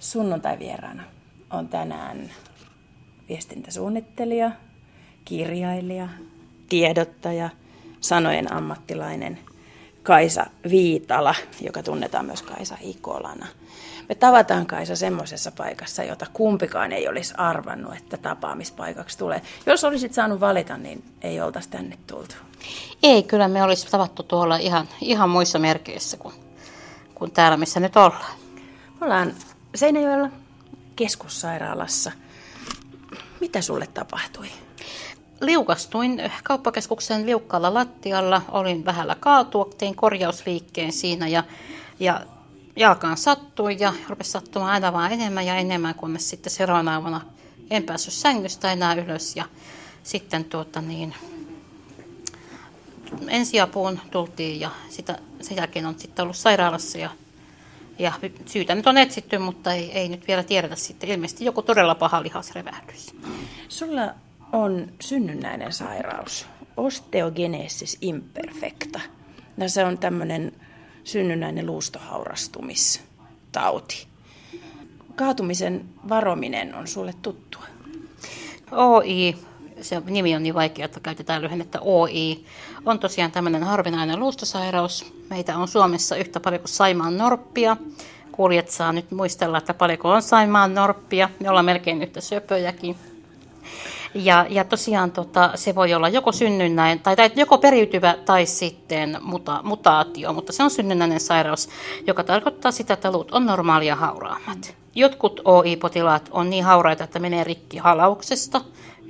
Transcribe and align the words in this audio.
Sunnuntai-vieraana 0.00 1.02
on 1.50 1.68
tänään 1.68 2.30
viestintäsuunnittelija, 3.28 4.50
kirjailija, 5.24 6.08
tiedottaja, 6.68 7.50
sanojen 8.00 8.52
ammattilainen 8.52 9.38
Kaisa 10.02 10.46
Viitala, 10.70 11.34
joka 11.60 11.82
tunnetaan 11.82 12.26
myös 12.26 12.42
Kaisa 12.42 12.76
Ikolana. 12.80 13.46
Me 14.08 14.14
tavataan 14.14 14.66
Kaisa 14.66 14.96
semmoisessa 14.96 15.52
paikassa, 15.52 16.04
jota 16.04 16.26
kumpikaan 16.32 16.92
ei 16.92 17.08
olisi 17.08 17.34
arvannut, 17.36 17.96
että 17.96 18.16
tapaamispaikaksi 18.16 19.18
tulee. 19.18 19.42
Jos 19.66 19.84
olisit 19.84 20.14
saanut 20.14 20.40
valita, 20.40 20.76
niin 20.76 21.04
ei 21.22 21.40
oltaisi 21.40 21.70
tänne 21.70 21.98
tultu. 22.06 22.34
Ei, 23.02 23.22
kyllä 23.22 23.48
me 23.48 23.62
olisi 23.62 23.90
tavattu 23.90 24.22
tuolla 24.22 24.56
ihan, 24.56 24.88
ihan 25.00 25.30
muissa 25.30 25.58
merkeissä 25.58 26.16
kuin, 26.16 26.34
kuin 27.14 27.30
täällä, 27.30 27.56
missä 27.56 27.80
nyt 27.80 27.96
ollaan. 27.96 28.34
Me 29.00 29.06
ollaan 29.06 29.34
Seinäjoella 29.74 30.28
keskussairaalassa. 30.96 32.12
Mitä 33.40 33.60
sulle 33.60 33.86
tapahtui? 33.86 34.48
Liukastuin 35.40 36.22
kauppakeskuksen 36.42 37.26
liukkaalla 37.26 37.74
lattialla, 37.74 38.42
olin 38.48 38.84
vähällä 38.84 39.16
kaatua, 39.20 39.70
tein 39.78 39.94
korjausliikkeen 39.94 40.92
siinä 40.92 41.28
ja, 41.28 41.44
ja 42.00 42.20
jalkaan 42.76 43.16
sattui 43.16 43.76
ja 43.80 43.94
rupesi 44.08 44.30
sattumaan 44.30 44.70
aina 44.70 44.92
vaan 44.92 45.12
enemmän 45.12 45.46
ja 45.46 45.56
enemmän, 45.56 45.94
kunnes 45.94 46.30
sitten 46.30 46.52
seuraavana 46.52 47.00
vuonna 47.00 47.20
en 47.70 47.82
päässyt 47.82 48.14
sängystä 48.14 48.72
enää 48.72 48.94
ylös 48.94 49.36
ja 49.36 49.44
sitten 50.02 50.44
tuota 50.44 50.80
niin, 50.80 51.14
ensiapuun 53.28 54.00
tultiin 54.10 54.60
ja 54.60 54.70
sitä, 54.88 55.18
sen 55.40 55.56
jälkeen 55.56 55.86
on 55.86 55.98
sitten 55.98 56.22
ollut 56.22 56.36
sairaalassa 56.36 56.98
ja, 56.98 57.10
ja 57.98 58.12
syytä 58.46 58.74
nyt 58.74 58.86
on 58.86 58.98
etsitty, 58.98 59.38
mutta 59.38 59.72
ei, 59.72 59.92
ei 59.92 60.08
nyt 60.08 60.28
vielä 60.28 60.42
tiedetä 60.42 60.76
sitten. 60.76 61.10
Ilmeisesti 61.10 61.44
joku 61.44 61.62
todella 61.62 61.94
paha 61.94 62.22
lihasrevähdys. 62.22 63.14
Sulla 63.68 64.14
on 64.52 64.92
synnynnäinen 65.00 65.72
sairaus, 65.72 66.46
osteogenesis 66.76 67.98
imperfecta. 68.00 69.00
Ja 69.58 69.68
se 69.68 69.84
on 69.84 69.98
tämmöinen 69.98 70.52
synnynnäinen 71.04 71.66
luustohaurastumistauti. 71.66 74.06
Kaatumisen 75.16 75.84
varominen 76.08 76.74
on 76.74 76.88
sulle 76.88 77.14
tuttua. 77.22 77.64
OI, 78.70 79.36
se 79.80 80.02
nimi 80.06 80.36
on 80.36 80.42
niin 80.42 80.54
vaikea, 80.54 80.84
että 80.84 81.00
käytetään 81.00 81.42
lyhennettä 81.42 81.78
OI, 81.80 82.44
on 82.86 82.98
tosiaan 82.98 83.32
tämmöinen 83.32 83.64
harvinainen 83.64 84.20
luustosairaus. 84.20 85.12
Meitä 85.30 85.56
on 85.56 85.68
Suomessa 85.68 86.16
yhtä 86.16 86.40
paljon 86.40 86.60
kuin 86.60 86.68
Saimaan 86.68 87.18
norppia. 87.18 87.76
Kuljet 88.32 88.70
saa 88.70 88.92
nyt 88.92 89.10
muistella, 89.10 89.58
että 89.58 89.74
paljonko 89.74 90.10
on 90.10 90.22
Saimaan 90.22 90.74
norppia. 90.74 91.28
Me 91.40 91.50
ollaan 91.50 91.64
melkein 91.64 92.02
yhtä 92.02 92.20
söpöjäkin. 92.20 92.96
Ja, 94.14 94.46
ja 94.48 94.64
tosiaan 94.64 95.10
tota, 95.10 95.50
se 95.54 95.74
voi 95.74 95.94
olla 95.94 96.08
joko 96.08 96.32
synnynnäinen, 96.32 97.00
tai, 97.00 97.16
tai 97.16 97.30
joko 97.36 97.58
periytyvä 97.58 98.14
tai 98.24 98.46
sitten 98.46 99.18
muta, 99.20 99.60
mutaatio, 99.62 100.32
mutta 100.32 100.52
se 100.52 100.62
on 100.62 100.70
synnynnäinen 100.70 101.20
sairaus, 101.20 101.68
joka 102.06 102.24
tarkoittaa 102.24 102.70
sitä, 102.70 102.94
että 102.94 103.12
luut 103.12 103.32
on 103.32 103.46
normaalia 103.46 103.96
hauraammat. 103.96 104.74
Jotkut 104.94 105.40
OI-potilaat 105.44 106.28
on 106.32 106.50
niin 106.50 106.64
hauraita, 106.64 107.04
että 107.04 107.18
menee 107.18 107.44
rikki 107.44 107.76
halauksesta, 107.76 108.60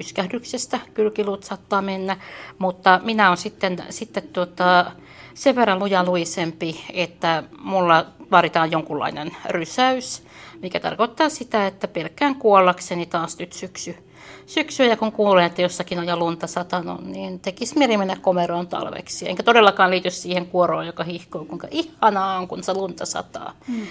yskähdyksestä, 0.01 0.81
kylkiluut 0.95 1.45
saattaa 1.45 1.83
mennä, 1.83 2.17
mutta 2.59 3.01
minä 3.05 3.27
olen 3.27 3.37
sitten, 3.37 3.79
sitten 3.91 4.23
tuota, 4.23 4.93
sen 5.35 5.57
verran 5.57 5.79
lujaluisempi, 5.79 6.85
että 6.93 7.43
mulla 7.61 8.07
vaaditaan 8.31 8.71
jonkunlainen 8.71 9.37
rysäys, 9.49 10.23
mikä 10.63 10.81
tarkoittaa 10.81 11.29
sitä, 11.29 11.67
että 11.67 11.89
pelkkään 11.89 12.35
kuollakseni 12.35 13.07
taas 13.07 13.39
nyt 13.39 13.53
syksy 13.53 14.09
syksyä 14.49 14.87
ja 14.87 14.97
kun 14.97 15.13
kuulen, 15.13 15.45
että 15.45 15.63
jossakin 15.63 15.99
on 15.99 16.07
jo 16.07 16.17
lunta 16.17 16.47
satanut, 16.47 17.05
niin 17.05 17.41
tekisi 17.41 17.79
mieli 17.79 17.97
mennä 17.97 18.17
komeroon 18.17 18.67
talveksi. 18.67 19.29
Enkä 19.29 19.43
todellakaan 19.43 19.91
liity 19.91 20.11
siihen 20.11 20.47
kuoroon, 20.47 20.87
joka 20.87 21.05
hihkoo, 21.05 21.45
kuinka 21.45 21.69
ihanaa 21.71 22.39
on, 22.39 22.49
kun 22.49 22.63
se 22.63 22.75
lunta 22.75 23.07
sataa. 23.07 23.55
Mm. 23.69 23.87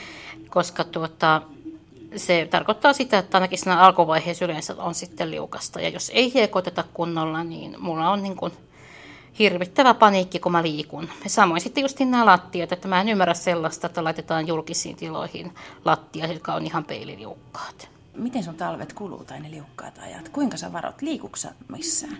Koska 0.49 0.83
tuota, 0.83 1.41
se 2.19 2.47
tarkoittaa 2.51 2.93
sitä, 2.93 3.17
että 3.17 3.37
ainakin 3.37 3.59
siinä 3.59 3.79
alkuvaiheessa 3.79 4.45
yleensä 4.45 4.75
on 4.77 4.95
sitten 4.95 5.31
liukasta. 5.31 5.81
Ja 5.81 5.89
jos 5.89 6.11
ei 6.13 6.33
hiekoteta 6.33 6.83
kunnolla, 6.93 7.43
niin 7.43 7.75
mulla 7.79 8.09
on 8.09 8.23
niin 8.23 8.35
kuin 8.35 8.53
hirvittävä 9.39 9.93
paniikki, 9.93 10.39
kun 10.39 10.51
mä 10.51 10.63
liikun. 10.63 11.09
Ja 11.23 11.29
samoin 11.29 11.61
sitten 11.61 11.81
just 11.81 11.99
nämä 11.99 12.25
lattiat, 12.25 12.71
että 12.71 12.87
mä 12.87 13.01
en 13.01 13.09
ymmärrä 13.09 13.33
sellaista, 13.33 13.87
että 13.87 14.03
laitetaan 14.03 14.47
julkisiin 14.47 14.95
tiloihin 14.95 15.53
lattia, 15.85 16.27
jotka 16.27 16.53
on 16.53 16.65
ihan 16.65 16.83
peililiukkaat 16.83 17.96
miten 18.17 18.43
sun 18.43 18.55
talvet 18.55 18.93
kuluu 18.93 19.23
tai 19.23 19.39
ne 19.39 19.51
liukkaat 19.51 19.99
ajat? 20.03 20.29
Kuinka 20.29 20.57
sä 20.57 20.73
varot? 20.73 21.01
Liikuksa 21.01 21.49
missään? 21.67 22.17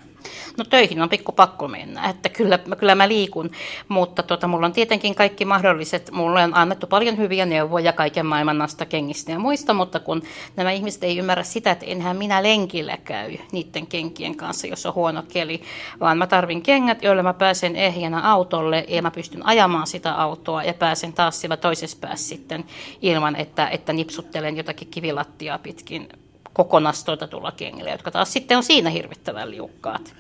No 0.58 0.64
töihin 0.64 1.02
on 1.02 1.10
pikku 1.10 1.32
pakko 1.32 1.68
mennä, 1.68 2.10
että 2.10 2.30
kyllä, 2.30 2.60
kyllä 2.78 2.96
mä 2.96 3.08
liikun, 3.08 3.52
mutta 3.88 4.24
tota, 4.24 4.48
mulla 4.48 4.66
on 4.66 4.74
tietenkin 4.74 5.16
kaikki 5.16 5.46
mahdolliset, 5.46 6.12
mulle 6.12 6.44
on 6.44 6.58
annettu 6.58 6.88
paljon 6.88 7.18
hyviä 7.18 7.46
neuvoja 7.46 7.94
kaiken 7.94 8.26
maailman 8.26 8.58
nasta 8.58 8.86
kengistä 8.86 9.32
ja 9.32 9.40
muista, 9.40 9.74
mutta 9.74 10.00
kun 10.00 10.24
nämä 10.56 10.72
ihmiset 10.72 11.04
ei 11.04 11.18
ymmärrä 11.18 11.44
sitä, 11.44 11.72
että 11.72 11.86
enhän 11.86 12.18
minä 12.18 12.44
lenkillä 12.44 12.98
käy 12.98 13.38
niiden 13.52 13.88
kenkien 13.88 14.36
kanssa, 14.36 14.68
jos 14.68 14.86
on 14.86 14.96
huono 14.96 15.24
keli, 15.34 15.62
vaan 16.00 16.18
mä 16.18 16.28
tarvin 16.28 16.62
kengät, 16.62 17.04
joilla 17.04 17.24
mä 17.24 17.34
pääsen 17.34 17.76
ehjänä 17.76 18.32
autolle 18.32 18.86
ja 18.88 19.02
mä 19.02 19.12
pystyn 19.12 19.46
ajamaan 19.46 19.88
sitä 19.88 20.14
autoa 20.14 20.64
ja 20.64 20.74
pääsen 20.74 21.14
taas 21.14 21.42
sillä 21.42 21.58
toisessa 21.58 21.98
päässä 22.02 22.28
sitten 22.28 22.66
ilman, 23.02 23.36
että, 23.36 23.68
että 23.68 23.94
nipsuttelen 23.94 24.58
jotakin 24.58 24.88
kivilattiaa 24.88 25.58
pitkin 25.58 25.87
pitkin 25.88 26.10
kokonastoitetulla 26.54 27.52
kengillä, 27.52 27.92
jotka 27.92 28.12
taas 28.12 28.34
sitten 28.34 28.58
on 28.58 28.64
siinä 28.64 28.90
hirvittävän 28.90 29.52
liukkaat. 29.52 30.16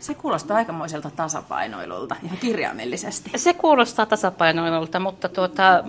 Se 0.00 0.14
kuulostaa 0.14 0.56
aikamoiselta 0.56 1.10
tasapainoilulta, 1.10 2.16
ihan 2.24 2.38
kirjaimellisesti. 2.38 3.30
Se 3.36 3.54
kuulostaa 3.54 4.06
tasapainoilulta, 4.06 5.00
mutta 5.00 5.28
tuota, 5.28 5.84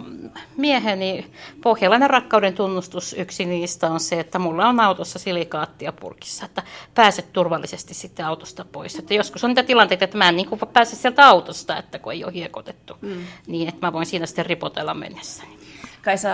mieheni 0.57 1.31
pohjalainen 1.63 2.09
rakkauden 2.09 2.53
tunnustus 2.53 3.13
yksi 3.13 3.45
niistä 3.45 3.91
on 3.91 3.99
se, 3.99 4.19
että 4.19 4.39
mulla 4.39 4.67
on 4.67 4.79
autossa 4.79 5.19
silikaattia 5.19 5.91
purkissa, 5.91 6.45
että 6.45 6.63
pääset 6.95 7.33
turvallisesti 7.33 7.93
sitten 7.93 8.25
autosta 8.25 8.65
pois. 8.65 8.95
Että 8.95 9.13
joskus 9.13 9.43
on 9.43 9.49
niitä 9.49 9.63
tilanteita, 9.63 10.05
että 10.05 10.17
mä 10.17 10.29
en 10.29 10.35
niin 10.35 10.49
kuin 10.49 10.61
pääse 10.73 10.95
sieltä 10.95 11.27
autosta, 11.27 11.77
että 11.77 11.99
kun 11.99 12.13
ei 12.13 12.23
ole 12.23 12.33
hiekotettu, 12.33 12.97
mm. 13.01 13.25
niin 13.47 13.69
että 13.69 13.87
mä 13.87 13.93
voin 13.93 14.05
siinä 14.05 14.25
sitten 14.25 14.45
ripotella 14.45 14.93
mennessäni. 14.93 15.57
Kaisa, 16.03 16.29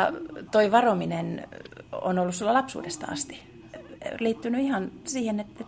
toi 0.52 0.72
varominen 0.72 1.48
on 1.92 2.20
ollut 2.20 2.36
sulla 2.36 2.54
lapsuudesta 2.54 3.08
asti 3.12 3.40
liittynyt 4.20 4.62
ihan 4.62 4.92
siihen, 5.06 5.40
että 5.40 5.64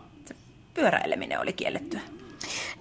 pyöräileminen 0.74 1.40
oli 1.40 1.54
kiellettyä. 1.54 2.00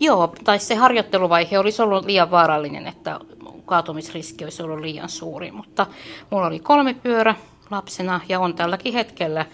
Joo, 0.01 0.35
tai 0.45 0.59
se 0.59 0.75
harjoitteluvaihe 0.75 1.59
olisi 1.59 1.83
ollut 1.83 2.05
liian 2.05 2.31
vaarallinen, 2.31 2.87
että 2.87 3.21
kaatumisriski 3.65 4.45
olisi 4.45 4.63
ollut 4.63 4.81
liian 4.81 5.09
suuri, 5.09 5.51
mutta 5.51 5.87
mulla 6.31 6.47
oli 6.47 6.59
kolme 6.59 6.95
pyörä 6.95 7.35
lapsena 7.71 8.21
ja 8.29 8.41
on 8.41 8.55
tälläkin 8.55 8.95
hetkellä. 8.95 9.47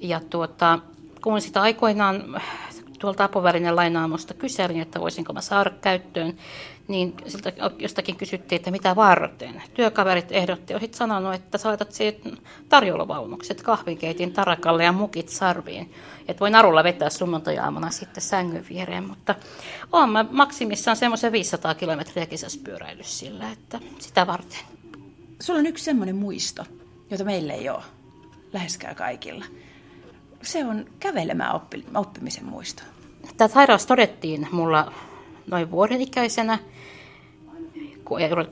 Ja 0.00 0.20
tuota, 0.30 0.78
kun 1.22 1.40
sitä 1.40 1.62
aikoinaan 1.62 2.40
tuolta 2.98 3.24
apovälinen 3.24 3.76
lainaamosta 3.76 4.34
kyselin, 4.34 4.80
että 4.80 5.00
voisinko 5.00 5.32
mä 5.32 5.40
saada 5.40 5.70
käyttöön, 5.70 6.36
niin 6.88 7.14
siltä 7.26 7.52
jostakin 7.78 8.16
kysyttiin, 8.16 8.56
että 8.56 8.70
mitä 8.70 8.96
varten. 8.96 9.62
Työkaverit 9.74 10.32
ehdotti, 10.32 10.74
olit 10.74 10.94
sanonut, 10.94 11.34
että 11.34 11.58
saatat 11.58 11.92
tarjoulavaunukset, 12.68 13.62
kahvikeitin 13.62 14.32
tarakalle 14.32 14.84
ja 14.84 14.92
mukit 14.92 15.28
sarviin. 15.28 15.94
Että 16.28 16.40
voi 16.40 16.50
narulla 16.50 16.84
vetää 16.84 17.10
sunnuntajaamuna 17.10 17.90
sitten 17.90 18.22
sängyn 18.22 18.64
viereen, 18.68 19.08
mutta 19.08 19.34
olen 19.92 20.10
mä 20.10 20.24
maksimissaan 20.30 20.96
semmoisen 20.96 21.32
500 21.32 21.74
kilometriä 21.74 22.26
kesäspyöräilys 22.26 23.18
sillä, 23.18 23.52
että 23.52 23.80
sitä 23.98 24.26
varten. 24.26 24.60
Sulla 25.40 25.58
on 25.58 25.66
yksi 25.66 25.84
semmoinen 25.84 26.16
muisto, 26.16 26.64
jota 27.10 27.24
meillä 27.24 27.52
ei 27.52 27.68
ole 27.68 27.82
läheskään 28.52 28.96
kaikilla. 28.96 29.44
Se 30.42 30.64
on 30.64 30.86
kävelemään 31.00 31.54
oppi, 31.54 31.84
oppimisen 31.94 32.44
muisto. 32.44 32.82
Tämä 33.36 33.48
sairaus 33.48 33.86
todettiin 33.86 34.48
mulla 34.52 34.92
noin 35.50 35.70
vuoden 35.70 36.00
ikäisenä, 36.00 36.58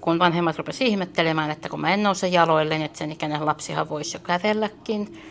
kun 0.00 0.18
vanhemmat 0.18 0.58
rupesivat 0.58 0.90
ihmettelemään, 0.90 1.50
että 1.50 1.68
kun 1.68 1.80
mä 1.80 1.94
en 1.94 2.02
nouse 2.02 2.28
jaloille, 2.28 2.84
että 2.84 2.98
sen 2.98 3.12
ikäinen 3.12 3.46
lapsihan 3.46 3.88
voisi 3.88 4.16
jo 4.16 4.20
kävelläkin. 4.20 5.22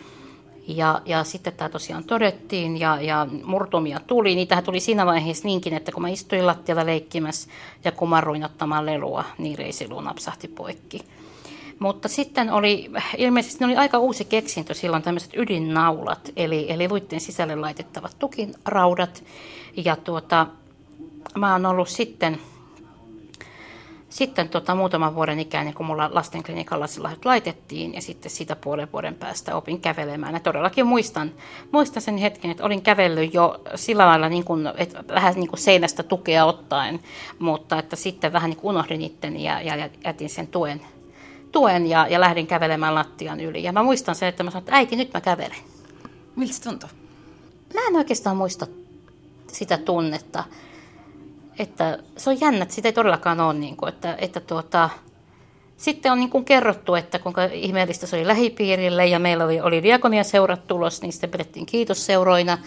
Ja, 0.68 1.02
ja 1.04 1.24
sitten 1.24 1.52
tämä 1.52 1.68
tosiaan 1.68 2.04
todettiin 2.04 2.80
ja, 2.80 3.00
ja 3.00 3.26
murtumia 3.44 4.00
tuli. 4.06 4.34
Niitähän 4.34 4.64
tuli 4.64 4.80
siinä 4.80 5.06
vaiheessa 5.06 5.48
niinkin, 5.48 5.74
että 5.74 5.92
kun 5.92 6.02
mä 6.02 6.08
istuin 6.08 6.46
lattialla 6.46 6.86
leikkimässä 6.86 7.50
ja 7.84 7.92
kumarruin 7.92 8.44
ottamaan 8.44 8.86
lelua, 8.86 9.24
niin 9.38 9.58
reisiluu 9.58 10.00
napsahti 10.00 10.48
poikki. 10.48 11.00
Mutta 11.78 12.08
sitten 12.08 12.52
oli, 12.52 12.90
ilmeisesti 13.16 13.58
ne 13.60 13.66
oli 13.66 13.76
aika 13.76 13.98
uusi 13.98 14.24
keksintö 14.24 14.74
silloin 14.74 15.02
tämmöiset 15.02 15.30
ydinnaulat, 15.36 16.32
eli, 16.36 16.72
eli 16.72 16.88
luitteen 16.88 17.20
sisälle 17.20 17.56
laitettavat 17.56 18.16
tukinraudat. 18.18 19.24
Ja 19.76 19.96
tuota, 19.96 20.46
mä 21.34 21.52
oon 21.52 21.66
ollut 21.66 21.88
sitten 21.88 22.38
sitten 24.16 24.48
tota, 24.48 24.74
muutaman 24.74 25.14
vuoden 25.14 25.40
ikäinen, 25.40 25.74
kun 25.74 25.86
mulla 25.86 26.10
lastenklinikalla 26.12 26.86
laitettiin 27.24 27.94
ja 27.94 28.02
sitten 28.02 28.30
sitä 28.30 28.56
puolen 28.56 28.92
vuoden 28.92 29.14
päästä 29.14 29.56
opin 29.56 29.80
kävelemään. 29.80 30.34
Ja 30.34 30.40
todellakin 30.40 30.86
muistan, 30.86 31.32
muistan 31.72 32.02
sen 32.02 32.16
hetken, 32.16 32.50
että 32.50 32.64
olin 32.64 32.82
kävellyt 32.82 33.34
jo 33.34 33.60
sillä 33.74 34.06
lailla 34.06 34.28
niin 34.28 34.44
kuin, 34.44 34.66
että 34.76 35.04
vähän 35.08 35.34
niin 35.34 35.48
kuin 35.48 35.60
seinästä 35.60 36.02
tukea 36.02 36.44
ottaen, 36.44 37.00
mutta 37.38 37.78
että 37.78 37.96
sitten 37.96 38.32
vähän 38.32 38.50
niin 38.50 38.58
kuin 38.58 38.70
unohdin 38.70 39.02
itteni 39.02 39.44
ja, 39.44 39.60
ja 39.60 39.88
jätin 40.04 40.30
sen 40.30 40.46
tuen, 40.46 40.80
tuen 41.52 41.86
ja, 41.86 42.06
ja 42.08 42.20
lähdin 42.20 42.46
kävelemään 42.46 42.94
lattian 42.94 43.40
yli. 43.40 43.62
Ja 43.62 43.72
mä 43.72 43.82
muistan 43.82 44.14
sen, 44.14 44.28
että 44.28 44.42
mä 44.42 44.50
sanoin, 44.50 44.62
että 44.62 44.76
äiti, 44.76 44.96
nyt 44.96 45.14
mä 45.14 45.20
kävelen. 45.20 45.58
Miltä 46.36 46.54
se 46.54 46.62
tuntui? 46.62 46.88
Mä 47.74 47.80
en 47.88 47.96
oikeastaan 47.96 48.36
muista 48.36 48.66
sitä 49.52 49.78
tunnetta 49.78 50.44
että 51.58 51.98
se 52.16 52.30
on 52.30 52.40
jännä, 52.40 52.62
että 52.62 52.74
sitä 52.74 52.88
ei 52.88 52.92
todellakaan 52.92 53.40
ole, 53.40 53.54
niin 53.54 53.76
kuin, 53.76 53.88
että, 53.88 54.16
että 54.18 54.40
tuota, 54.40 54.90
sitten 55.76 56.12
on 56.12 56.18
niin 56.18 56.30
kuin 56.30 56.44
kerrottu, 56.44 56.94
että 56.94 57.18
kuinka 57.18 57.44
ihmeellistä 57.44 58.06
se 58.06 58.16
oli 58.16 58.26
lähipiirille 58.26 59.06
ja 59.06 59.18
meillä 59.18 59.44
oli, 59.44 59.60
oli 59.60 59.82
diakonian 59.82 60.24
seurat 60.24 60.66
tulos, 60.66 61.02
niin 61.02 61.12
sitten 61.12 61.30
pidettiin 61.30 61.66
kiitosseuroina 61.66 62.58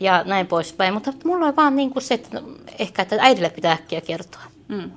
ja 0.00 0.24
näin 0.24 0.46
poispäin. 0.46 0.94
Mutta 0.94 1.12
mulla 1.24 1.46
on 1.46 1.56
vaan 1.56 1.76
niin 1.76 1.90
kuin 1.90 2.02
se, 2.02 2.14
että 2.14 2.42
ehkä 2.78 3.02
että 3.02 3.16
äidille 3.20 3.50
pitää 3.50 3.72
äkkiä 3.72 4.00
kertoa. 4.00 4.42
Mm. 4.68 4.90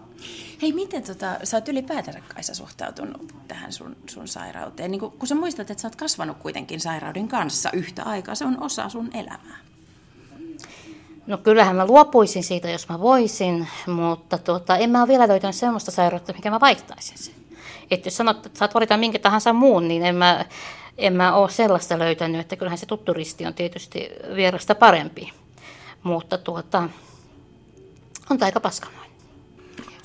Hei, 0.61 0.73
miten 0.73 1.03
tota, 1.03 1.37
sä 1.43 1.57
oot 1.57 1.67
ylipäätänsä 1.67 2.21
Kaisa 2.33 2.55
suhtautunut 2.55 3.33
tähän 3.47 3.73
sun, 3.73 3.95
sun 4.09 4.27
sairauteen? 4.27 4.91
Niin 4.91 4.99
kun, 4.99 5.11
kun 5.11 5.27
sä 5.27 5.35
muistat, 5.35 5.71
että 5.71 5.81
sä 5.81 5.87
oot 5.87 5.95
kasvanut 5.95 6.37
kuitenkin 6.37 6.79
sairauden 6.79 7.27
kanssa 7.27 7.69
yhtä 7.73 8.03
aikaa, 8.03 8.35
se 8.35 8.45
on 8.45 8.63
osa 8.63 8.89
sun 8.89 9.09
elämää. 9.13 9.57
No 11.27 11.37
kyllähän 11.37 11.75
mä 11.75 11.85
luopuisin 11.85 12.43
siitä, 12.43 12.69
jos 12.69 12.89
mä 12.89 12.99
voisin, 12.99 13.67
mutta 13.87 14.37
tuota, 14.37 14.77
en 14.77 14.89
mä 14.89 14.99
ole 14.99 15.07
vielä 15.07 15.27
löytänyt 15.27 15.55
sellaista 15.55 15.91
sairautta, 15.91 16.33
mikä 16.33 16.49
mä 16.49 16.59
vaihtaisin 16.59 17.17
sen. 17.17 17.33
Että 17.91 18.07
jos 18.07 18.17
sanot, 18.17 18.45
että 18.45 18.59
saat 18.59 18.73
valita 18.73 18.97
minkä 18.97 19.19
tahansa 19.19 19.53
muun, 19.53 19.87
niin 19.87 20.05
en 20.05 20.15
mä, 20.15 20.45
en 20.97 21.13
mä 21.13 21.33
ole 21.33 21.49
sellaista 21.49 21.99
löytänyt, 21.99 22.41
että 22.41 22.55
kyllähän 22.55 22.77
se 22.77 22.85
tuttu 22.85 23.13
risti 23.13 23.45
on 23.45 23.53
tietysti 23.53 24.09
vierasta 24.35 24.75
parempi. 24.75 25.33
Mutta 26.03 26.37
tuota, 26.37 26.89
on 28.29 28.43
aika 28.43 28.59
paskamainen. 28.59 29.08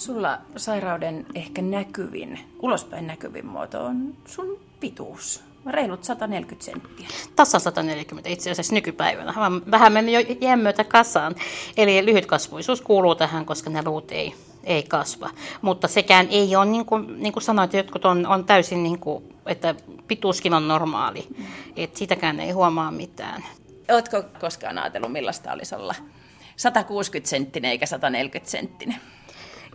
Sulla 0.05 0.39
sairauden 0.57 1.27
ehkä 1.35 1.63
näkyvin, 1.63 2.41
ulospäin 2.63 3.07
näkyvin 3.07 3.47
muoto 3.47 3.85
on 3.85 4.15
sun 4.27 4.59
pituus 4.81 5.43
reilut 5.67 6.05
140 6.05 6.65
senttiä. 6.65 7.09
Tasa 7.37 7.59
140 7.59 8.31
itse 8.31 8.51
asiassa 8.51 8.75
nykypäivänä. 8.75 9.35
Vähän 9.71 9.93
meni 9.93 10.13
jo 10.13 10.21
jämmöitä 10.41 10.85
kasaan. 10.85 11.35
Eli 11.77 12.05
lyhytkasvuisuus 12.05 12.81
kuuluu 12.81 13.15
tähän, 13.15 13.47
koska 13.47 13.71
ne 13.71 13.85
luut 13.85 14.13
ei, 14.13 14.35
ei 14.65 14.83
kasva. 14.83 15.31
Mutta 15.63 15.89
sekään 15.89 16.29
ei 16.31 16.57
ole, 16.57 16.65
niin 16.65 16.87
kuin, 16.87 17.23
niin 17.23 17.33
kuin 17.33 17.43
sanoit, 17.43 17.73
jotkut 17.73 18.05
on, 18.05 18.27
on 18.27 18.45
täysin, 18.45 18.83
niin 18.83 18.99
kuin, 18.99 19.25
että 19.47 19.75
pituuskin 20.09 20.55
on 20.55 20.69
normaali. 20.69 21.27
Mm. 21.39 21.45
Että 21.77 21.99
sitäkään 21.99 22.41
ei 22.41 22.51
huomaa 22.51 22.91
mitään. 22.91 23.45
Oletko 23.91 24.23
koskaan 24.41 24.79
ajatellut, 24.79 25.13
millaista 25.13 25.53
olisi 25.53 25.75
olla 25.75 25.95
160 26.57 27.31
senttinen 27.31 27.71
eikä 27.71 27.87
140 27.87 28.51
senttinen? 28.51 28.97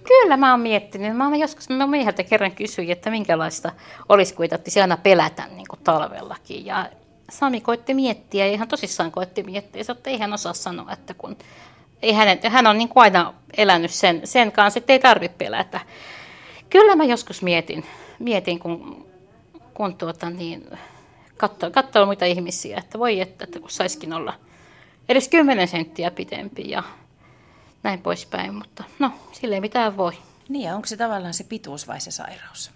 Kyllä 0.09 0.37
mä 0.37 0.51
oon 0.51 0.59
miettinyt. 0.59 1.17
Mä 1.17 1.27
oon 1.27 1.39
joskus 1.39 1.69
mä 1.69 1.87
mieheltä 1.87 2.23
kerran 2.23 2.51
kysyin, 2.51 2.91
että 2.91 3.09
minkälaista 3.09 3.71
olisi, 4.09 4.33
kun 4.33 4.45
ei 4.45 4.81
aina 4.81 4.97
pelätä 4.97 5.47
niin 5.55 5.67
kuin 5.69 5.79
talvellakin. 5.83 6.65
Ja 6.65 6.89
Sami 7.31 7.61
koitti 7.61 7.93
miettiä 7.93 8.45
ja 8.45 8.53
ihan 8.53 8.67
tosissaan 8.67 9.11
koitti 9.11 9.43
miettiä. 9.43 9.83
Että 9.89 10.09
ei 10.09 10.17
hän 10.17 10.33
osaa 10.33 10.53
sanoa, 10.53 10.91
että 10.93 11.13
kun 11.13 11.37
ei 12.01 12.13
hänen, 12.13 12.39
hän 12.49 12.67
on 12.67 12.77
niin 12.77 12.89
kuin 12.89 13.01
aina 13.01 13.33
elänyt 13.57 13.91
sen, 13.91 14.21
sen 14.23 14.51
kanssa, 14.51 14.77
että 14.77 14.93
ei 14.93 14.99
tarvitse 14.99 15.37
pelätä. 15.37 15.79
Kyllä 16.69 16.95
mä 16.95 17.03
joskus 17.03 17.41
mietin, 17.41 17.85
mietin 18.19 18.59
kun, 18.59 19.05
kun 19.73 19.95
tuota 19.95 20.29
niin, 20.29 20.77
katsoo, 21.37 21.71
katsoo 21.71 22.05
muita 22.05 22.25
ihmisiä, 22.25 22.77
että 22.77 22.99
voi 22.99 23.21
että, 23.21 23.43
että 23.43 23.59
kun 23.59 23.69
saisikin 23.69 24.13
olla 24.13 24.33
edes 25.09 25.29
10 25.29 25.67
senttiä 25.67 26.11
pitempi 26.11 26.69
ja 26.69 26.83
näin 27.83 28.01
poispäin, 28.01 28.55
mutta 28.55 28.83
no, 28.99 29.11
sille 29.31 29.55
ei 29.55 29.61
mitään 29.61 29.97
voi. 29.97 30.13
Niin, 30.49 30.65
ja 30.65 30.75
onko 30.75 30.87
se 30.87 30.97
tavallaan 30.97 31.33
se 31.33 31.43
pituus 31.43 31.87
vai 31.87 32.01
se 32.01 32.11
sairaus? 32.11 32.71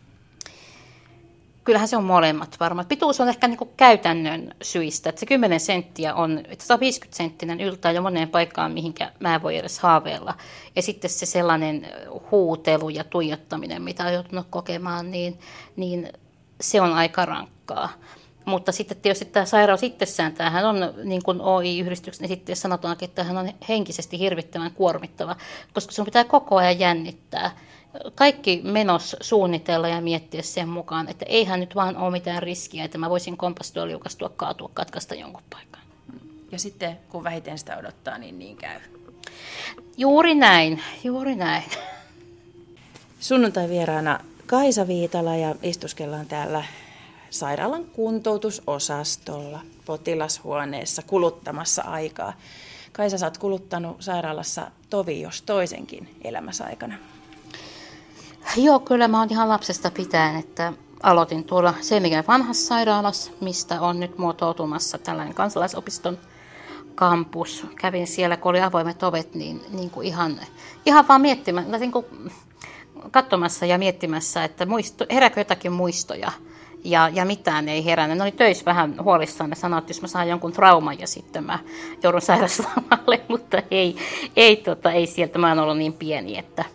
Kyllähän 1.63 1.87
se 1.87 1.97
on 1.97 2.03
molemmat 2.03 2.59
varmaan. 2.59 2.87
Pituus 2.87 3.21
on 3.21 3.29
ehkä 3.29 3.47
niinku 3.47 3.65
käytännön 3.77 4.55
syistä. 4.61 5.09
Että 5.09 5.19
se 5.19 5.25
10 5.25 5.59
senttiä 5.59 6.15
on, 6.15 6.39
että 6.49 6.65
150 6.65 7.17
senttinen 7.17 7.61
yltää 7.61 7.91
jo 7.91 8.01
moneen 8.01 8.29
paikkaan, 8.29 8.71
mihinkä 8.71 9.11
mä 9.19 9.35
en 9.35 9.43
voi 9.43 9.57
edes 9.57 9.79
haaveilla. 9.79 10.33
Ja 10.75 10.81
sitten 10.81 11.09
se 11.09 11.25
sellainen 11.25 11.87
huutelu 12.31 12.89
ja 12.89 13.03
tuijottaminen, 13.03 13.81
mitä 13.81 14.05
on 14.05 14.13
joutunut 14.13 14.47
kokemaan, 14.49 15.11
niin, 15.11 15.39
niin 15.75 16.13
se 16.61 16.81
on 16.81 16.93
aika 16.93 17.25
rankkaa. 17.25 17.89
Mutta 18.45 18.71
sitten 18.71 18.97
tietysti 18.97 19.25
tämä 19.25 19.45
sairaus 19.45 19.83
itsessään, 19.83 20.33
tämähän 20.33 20.65
on 20.65 20.93
niin 21.03 21.23
kuin 21.23 21.41
OI-yhdistyksen 21.41 22.27
sitten 22.27 22.55
sanotaankin, 22.55 23.09
että 23.09 23.23
tämähän 23.23 23.47
on 23.47 23.53
henkisesti 23.69 24.19
hirvittävän 24.19 24.71
kuormittava, 24.71 25.35
koska 25.73 25.91
sun 25.91 26.05
pitää 26.05 26.23
koko 26.23 26.55
ajan 26.55 26.79
jännittää. 26.79 27.51
Kaikki 28.15 28.61
menos 28.63 29.15
suunnitella 29.21 29.87
ja 29.87 30.01
miettiä 30.01 30.41
sen 30.41 30.69
mukaan, 30.69 31.09
että 31.09 31.25
eihän 31.29 31.59
nyt 31.59 31.75
vaan 31.75 31.97
ole 31.97 32.11
mitään 32.11 32.43
riskiä, 32.43 32.85
että 32.85 32.97
mä 32.97 33.09
voisin 33.09 33.37
kompastua, 33.37 33.87
liukastua, 33.87 34.29
kaatua, 34.29 34.71
katkaista 34.73 35.15
jonkun 35.15 35.43
paikan. 35.49 35.81
Ja 36.51 36.59
sitten 36.59 36.99
kun 37.09 37.23
vähiten 37.23 37.57
sitä 37.57 37.77
odottaa, 37.77 38.17
niin 38.17 38.39
niin 38.39 38.57
käy. 38.57 38.79
Juuri 39.97 40.35
näin, 40.35 40.83
juuri 41.03 41.35
näin. 41.35 41.63
Sunnuntai 43.19 43.69
vieraana 43.69 44.19
Kaisa 44.45 44.87
Viitala 44.87 45.35
ja 45.35 45.55
istuskellaan 45.63 46.25
täällä 46.25 46.63
sairaalan 47.33 47.85
kuntoutusosastolla 47.85 49.59
potilashuoneessa 49.85 51.01
kuluttamassa 51.07 51.81
aikaa. 51.81 52.33
Kaisa, 52.91 53.17
sä 53.17 53.25
oot 53.25 53.37
kuluttanut 53.37 53.97
sairaalassa 53.99 54.71
tovi 54.89 55.21
jos 55.21 55.41
toisenkin 55.41 56.15
elämäsaikana. 56.23 56.97
Joo, 58.57 58.79
kyllä 58.79 59.07
mä 59.07 59.19
oon 59.19 59.27
ihan 59.31 59.49
lapsesta 59.49 59.91
pitäen, 59.91 60.35
että 60.35 60.73
aloitin 61.03 61.43
tuolla 61.43 61.73
Semigen 61.81 62.23
vanhassa 62.27 62.67
sairaalassa, 62.67 63.31
mistä 63.41 63.81
on 63.81 63.99
nyt 63.99 64.17
muotoutumassa 64.17 64.97
tällainen 64.97 65.35
kansalaisopiston 65.35 66.17
kampus. 66.95 67.67
Kävin 67.75 68.07
siellä, 68.07 68.37
kun 68.37 68.49
oli 68.49 68.61
avoimet 68.61 69.03
ovet, 69.03 69.35
niin, 69.35 69.61
niin 69.69 69.89
kuin 69.89 70.07
ihan, 70.07 70.39
ihan 70.85 71.07
vaan 71.07 71.21
miettimään, 71.21 71.71
niin 71.71 71.91
kuin 71.91 72.05
katsomassa 73.11 73.65
ja 73.65 73.77
miettimässä, 73.77 74.43
että 74.43 74.65
muisto, 74.65 75.05
herääkö 75.11 75.39
jotakin 75.39 75.71
muistoja 75.71 76.31
ja, 76.83 77.09
ja 77.09 77.25
mitään 77.25 77.69
ei 77.69 77.85
herännyt. 77.85 78.17
Ne 78.17 78.23
oli 78.23 78.31
töissä 78.31 78.65
vähän 78.65 78.95
huolissaan. 79.03 79.49
Ne 79.49 79.55
sanoivat, 79.55 79.83
että 79.83 79.91
jos 79.91 80.01
mä 80.01 80.07
saan 80.07 80.29
jonkun 80.29 80.53
trauman 80.53 80.99
ja 80.99 81.07
sitten 81.07 81.43
mä 81.43 81.59
joudun 82.03 82.21
sairauslomalle, 82.31 83.21
mutta 83.27 83.61
ei, 83.71 83.95
ei, 84.35 84.55
tota, 84.55 84.91
ei 84.91 85.07
sieltä. 85.07 85.39
Mä 85.39 85.49
oon 85.49 85.59
ollut 85.59 85.77
niin 85.77 85.93
pieni, 85.93 86.37
että, 86.37 86.65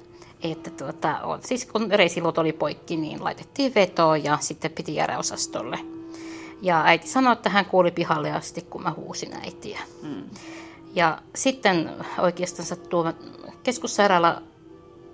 että 0.43 0.71
tuota, 0.71 1.21
on, 1.23 1.39
siis 1.43 1.67
kun 1.67 1.91
reisilut 1.91 2.39
oli 2.39 2.53
poikki, 2.53 2.97
niin 2.97 3.25
laitettiin 3.25 3.75
vetoa 3.75 4.17
ja 4.17 4.39
sitten 4.41 4.71
piti 4.71 4.95
jäädä 4.95 5.19
osastolle. 5.19 5.79
Ja 6.63 6.83
äiti 6.85 7.09
sanoi, 7.09 7.33
että 7.33 7.51
hän 7.51 7.65
kuuli 7.65 7.91
pihalle 7.91 8.33
asti, 8.33 8.63
kun 8.63 8.83
mä 8.83 8.93
huusin 8.97 9.37
äitiä. 9.43 9.81
Mm. 10.03 10.23
Ja 10.95 11.19
sitten 11.35 11.91
oikeastaan 12.19 12.81
tuo 12.89 13.13
keskussairaala 13.63 14.43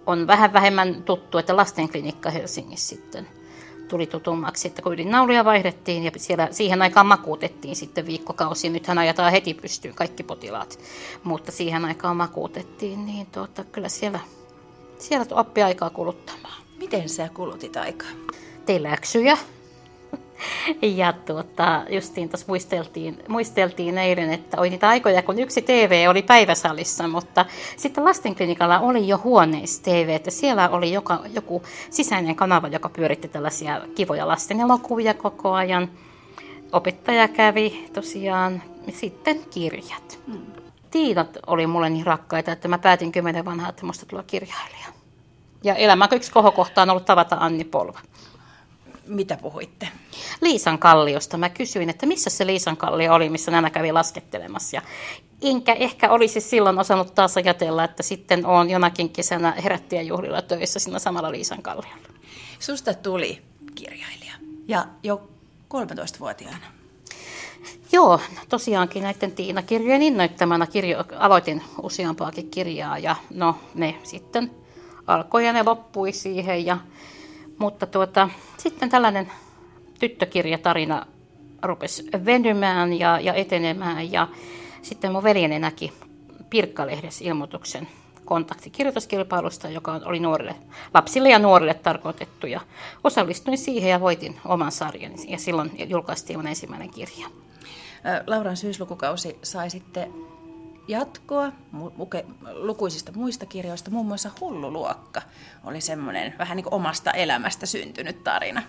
on 0.06 0.26
vähän 0.26 0.52
vähemmän 0.52 1.02
tuttu, 1.02 1.38
että 1.38 1.56
lastenklinikka 1.56 2.30
Helsingissä 2.30 2.88
sitten– 2.88 3.28
tuli 3.88 4.06
tutummaksi, 4.06 4.68
että 4.68 4.82
kun 4.82 4.92
ydinnauluja 4.92 5.44
vaihdettiin 5.44 6.04
ja 6.04 6.10
siellä 6.16 6.48
siihen 6.50 6.82
aikaan 6.82 7.06
makuutettiin 7.06 7.76
sitten 7.76 8.06
viikkokausi. 8.06 8.68
Nythän 8.68 8.98
ajetaan 8.98 9.32
heti 9.32 9.54
pystyyn 9.54 9.94
kaikki 9.94 10.22
potilaat, 10.22 10.78
mutta 11.24 11.52
siihen 11.52 11.84
aikaan 11.84 12.16
makuutettiin, 12.16 13.06
niin 13.06 13.26
tuota, 13.26 13.64
kyllä 13.64 13.88
siellä, 13.88 14.20
siellä 14.98 15.26
oppi 15.30 15.62
aikaa 15.62 15.90
kuluttamaan. 15.90 16.62
Miten 16.78 17.08
sä 17.08 17.28
kulutit 17.34 17.76
aikaa? 17.76 18.08
Tein 18.66 18.82
läksyjä, 18.82 19.38
ja 21.00 21.12
tuota, 21.12 21.82
justiin 21.88 22.28
tuossa 22.28 22.46
muisteltiin, 22.48 23.18
muisteltiin 23.28 23.98
eilen, 23.98 24.32
että 24.32 24.60
oli 24.60 24.70
niitä 24.70 24.88
aikoja, 24.88 25.22
kun 25.22 25.38
yksi 25.38 25.62
TV 25.62 26.06
oli 26.10 26.22
päiväsalissa, 26.22 27.08
mutta 27.08 27.46
sitten 27.76 28.04
lastenklinikalla 28.04 28.80
oli 28.80 29.08
jo 29.08 29.20
huoneissa 29.24 29.82
TV, 29.82 30.08
että 30.08 30.30
siellä 30.30 30.68
oli 30.68 30.92
joka, 30.92 31.22
joku 31.34 31.62
sisäinen 31.90 32.36
kanava, 32.36 32.68
joka 32.68 32.88
pyöritti 32.88 33.28
tällaisia 33.28 33.80
kivoja 33.94 34.28
lasten 34.28 34.60
elokuvia 34.60 35.14
koko 35.14 35.52
ajan. 35.52 35.88
Opettaja 36.72 37.28
kävi 37.28 37.88
tosiaan, 37.92 38.62
sitten 38.92 39.40
kirjat. 39.50 40.18
Hmm. 40.26 40.46
Tiinat 40.90 41.38
oli 41.46 41.66
mulle 41.66 41.90
niin 41.90 42.06
rakkaita, 42.06 42.52
että 42.52 42.68
mä 42.68 42.78
päätin 42.78 43.12
kymmenen 43.12 43.44
vanhaa, 43.44 43.68
että 43.68 43.86
musta 43.86 44.06
tulla 44.06 44.22
kirjailija. 44.22 44.86
Ja 45.64 45.74
elämän 45.74 46.08
yksi 46.12 46.32
kohokohta 46.32 46.82
on 46.82 46.90
ollut 46.90 47.04
tavata 47.04 47.36
Anni 47.40 47.64
Polva 47.64 47.98
mitä 49.06 49.36
puhuitte? 49.42 49.88
Liisan 50.40 50.78
kalliosta. 50.78 51.36
Mä 51.36 51.48
kysyin, 51.48 51.90
että 51.90 52.06
missä 52.06 52.30
se 52.30 52.46
Liisan 52.46 52.76
kallio 52.76 53.14
oli, 53.14 53.28
missä 53.28 53.50
nämä 53.50 53.70
kävi 53.70 53.92
laskettelemassa. 53.92 54.76
Ja 54.76 54.82
Enkä 55.42 55.72
ehkä 55.72 56.10
olisi 56.10 56.40
silloin 56.40 56.78
osannut 56.78 57.14
taas 57.14 57.36
ajatella, 57.36 57.84
että 57.84 58.02
sitten 58.02 58.46
on 58.46 58.70
jonakin 58.70 59.10
kesänä 59.10 59.50
herättäjäjuhlilla 59.64 60.42
töissä 60.42 60.78
siinä 60.78 60.98
samalla 60.98 61.30
Liisan 61.32 61.62
kalliolla. 61.62 62.08
Susta 62.58 62.94
tuli 62.94 63.42
kirjailija 63.74 64.34
ja 64.68 64.86
jo 65.02 65.28
13-vuotiaana. 65.74 66.66
Joo, 67.92 68.20
tosiaankin 68.48 69.02
näiden 69.02 69.32
Tiina-kirjojen 69.32 70.02
innoittamana 70.02 70.66
kirjo- 70.66 71.04
aloitin 71.18 71.62
useampaakin 71.82 72.50
kirjaa 72.50 72.98
ja 72.98 73.16
no 73.30 73.56
ne 73.74 73.94
sitten 74.02 74.50
alkoi 75.06 75.46
ja 75.46 75.52
ne 75.52 75.62
loppui 75.62 76.12
siihen. 76.12 76.66
Ja, 76.66 76.78
mutta 77.58 77.86
tuota, 77.86 78.28
sitten 78.56 78.90
tällainen 78.90 79.32
tyttökirjatarina 79.98 81.06
rupesi 81.62 82.06
venymään 82.24 82.92
ja, 82.92 83.20
ja 83.20 83.34
etenemään 83.34 84.12
ja 84.12 84.28
sitten 84.82 85.12
mun 85.12 85.22
veljeni 85.22 85.58
näki 85.58 85.92
Pirkkalehdessä 86.50 87.24
ilmoituksen 87.24 87.88
kontaktikirjoituskilpailusta, 88.24 89.68
joka 89.68 90.00
oli 90.04 90.20
nuorille, 90.20 90.54
lapsille 90.94 91.30
ja 91.30 91.38
nuorille 91.38 91.74
tarkoitettu. 91.74 92.46
Ja 92.46 92.60
osallistuin 93.04 93.58
siihen 93.58 93.90
ja 93.90 94.00
voitin 94.00 94.40
oman 94.44 94.72
sarjani 94.72 95.16
ja 95.28 95.38
silloin 95.38 95.70
julkaistiin 95.88 96.38
mun 96.38 96.46
ensimmäinen 96.46 96.90
kirja. 96.90 97.28
Lauran 98.26 98.56
syyslukukausi 98.56 99.38
sai 99.42 99.70
sitten 99.70 100.12
jatkoa 100.88 101.52
muke, 101.72 102.24
lukuisista 102.52 103.12
muista 103.14 103.46
kirjoista, 103.46 103.90
muun 103.90 104.06
muassa 104.06 104.30
Hulluluokka 104.40 105.22
oli 105.64 105.80
semmoinen 105.80 106.34
vähän 106.38 106.56
niin 106.56 106.64
kuin 106.64 106.74
omasta 106.74 107.10
elämästä 107.10 107.66
syntynyt 107.66 108.24
tarina. 108.24 108.62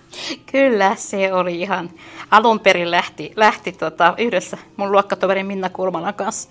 Kyllä, 0.52 0.96
se 0.96 1.34
oli 1.34 1.62
ihan 1.62 1.90
alun 2.32 2.60
perin 2.60 2.92
lähti, 2.92 3.34
lähti 3.36 3.72
tota, 3.72 4.14
yhdessä 4.18 4.58
mun 4.78 4.92
luokkatoverin 4.92 5.46
Minna 5.46 5.70
Kulmalan 5.70 6.14
kanssa 6.14 6.50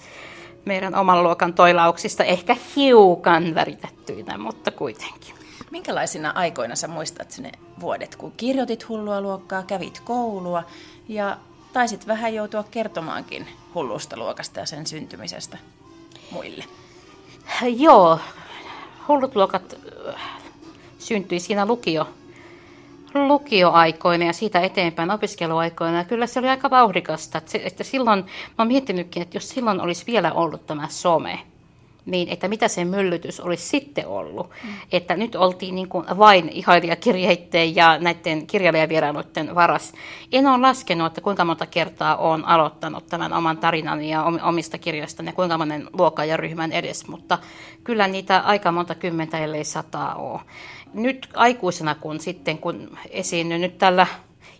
meidän 0.65 0.95
oman 0.95 1.23
luokan 1.23 1.55
toilauksista, 1.55 2.25
ehkä 2.25 2.57
hiukan 2.77 3.55
väritettyinä, 3.55 4.39
mutta 4.39 4.71
kuitenkin. 4.71 5.35
Minkälaisina 5.71 6.33
aikoina 6.35 6.77
sä 6.77 6.89
muistat 6.89 7.39
ne 7.39 7.53
vuodet, 7.81 8.17
kun 8.17 8.33
kirjoitit 8.37 8.89
hullua 8.89 9.21
luokkaa, 9.21 9.63
kävit 9.63 10.01
koulua 10.05 10.63
ja 11.09 11.37
taisit 11.75 12.07
vähän 12.07 12.35
joutua 12.35 12.65
kertomaankin 12.71 13.47
hullusta 13.75 14.17
luokasta 14.17 14.61
ja 14.61 14.67
sen 14.67 14.87
syntymisestä 14.87 15.59
muille. 16.31 16.65
Joo, 17.77 18.19
hullut 19.09 19.37
luokat 19.37 19.75
äh, 20.09 20.15
syntyi 20.99 21.41
siinä 21.41 21.67
lukio, 21.67 22.09
lukioaikoina 23.15 24.25
ja 24.25 24.33
siitä 24.33 24.61
eteenpäin 24.61 25.11
opiskeluaikoina. 25.11 26.05
Kyllä 26.05 26.27
se 26.27 26.39
oli 26.39 26.49
aika 26.49 26.71
vauhdikasta. 26.71 27.39
Että, 27.39 27.51
se, 27.51 27.61
että 27.65 27.85
silloin, 27.85 28.19
mä 28.25 28.29
oon 28.59 28.69
miettinytkin, 28.69 29.23
että 29.23 29.37
jos 29.37 29.49
silloin 29.49 29.81
olisi 29.81 30.07
vielä 30.07 30.33
ollut 30.33 30.67
tämä 30.67 30.89
some, 30.89 31.39
niin 32.07 32.29
että 32.29 32.49
mitä 32.49 32.69
se 32.69 32.85
myllytys 32.85 33.41
olisi 33.41 33.69
sitten 33.69 34.07
ollut. 34.07 34.51
Mm. 34.65 34.71
Että 34.93 35.17
nyt 35.17 35.35
oltiin 35.35 35.75
niin 35.75 35.89
kuin 35.89 36.05
vain 36.19 36.49
ihailijakirjeiden 36.49 37.77
ja 37.77 37.99
näiden 37.99 38.47
kirjailijavierailuiden 38.47 39.55
varas. 39.55 39.93
En 40.33 40.47
ole 40.47 40.61
laskenut, 40.61 41.07
että 41.07 41.21
kuinka 41.21 41.45
monta 41.45 41.67
kertaa 41.67 42.17
olen 42.17 42.45
aloittanut 42.45 43.07
tämän 43.07 43.33
oman 43.33 43.59
tarinani 43.59 44.11
ja 44.11 44.25
omista 44.43 44.79
kirjoistani 44.79 45.29
ja 45.29 45.33
kuinka 45.33 45.59
monen 45.59 45.89
luokan 45.93 46.29
ja 46.29 46.37
ryhmän 46.37 46.73
edes, 46.73 47.09
mutta 47.09 47.39
kyllä 47.85 48.09
niitä 48.09 48.39
aika 48.39 48.73
monta 48.73 48.95
kymmentä, 48.95 49.39
ellei 49.39 49.65
sataa 49.65 50.15
ole. 50.15 50.41
Nyt 50.95 51.29
aikuisena, 51.35 51.95
kun 51.95 52.21
sitten 52.21 52.59
kun 52.59 52.99
esiinnyn 53.11 53.61
nyt 53.61 53.79
tällä 53.79 54.07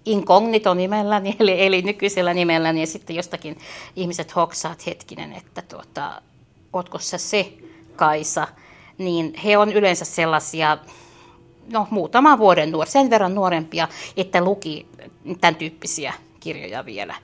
inkognito 0.05 0.75
nimelläni, 0.75 1.37
eli, 1.41 1.67
eli 1.67 1.83
nykyisellä 1.83 2.35
nimelläni, 2.35 2.81
ja 2.81 2.87
sitten 2.87 3.17
jostakin 3.17 3.59
ihmiset 3.97 4.37
hoksaat 4.37 4.87
hetkinen, 4.87 5.33
että 5.33 5.63
tuota, 5.63 6.23
ootko 6.79 6.99
sä 6.99 7.19
se 7.19 7.53
Kaisa, 7.97 8.49
niin 8.99 9.35
he 9.45 9.59
on 9.59 9.73
yleensä 9.73 10.05
sellaisia, 10.05 10.79
no 11.73 11.87
muutaman 11.91 12.39
vuoden 12.39 12.73
nuor, 12.73 12.87
sen 12.87 13.11
verran 13.11 13.35
nuorempia, 13.35 13.89
että 14.17 14.45
luki 14.45 14.87
tämän 15.41 15.55
tyyppisiä 15.55 16.13
kirjoja 16.41 16.85
vielä. 16.85 17.15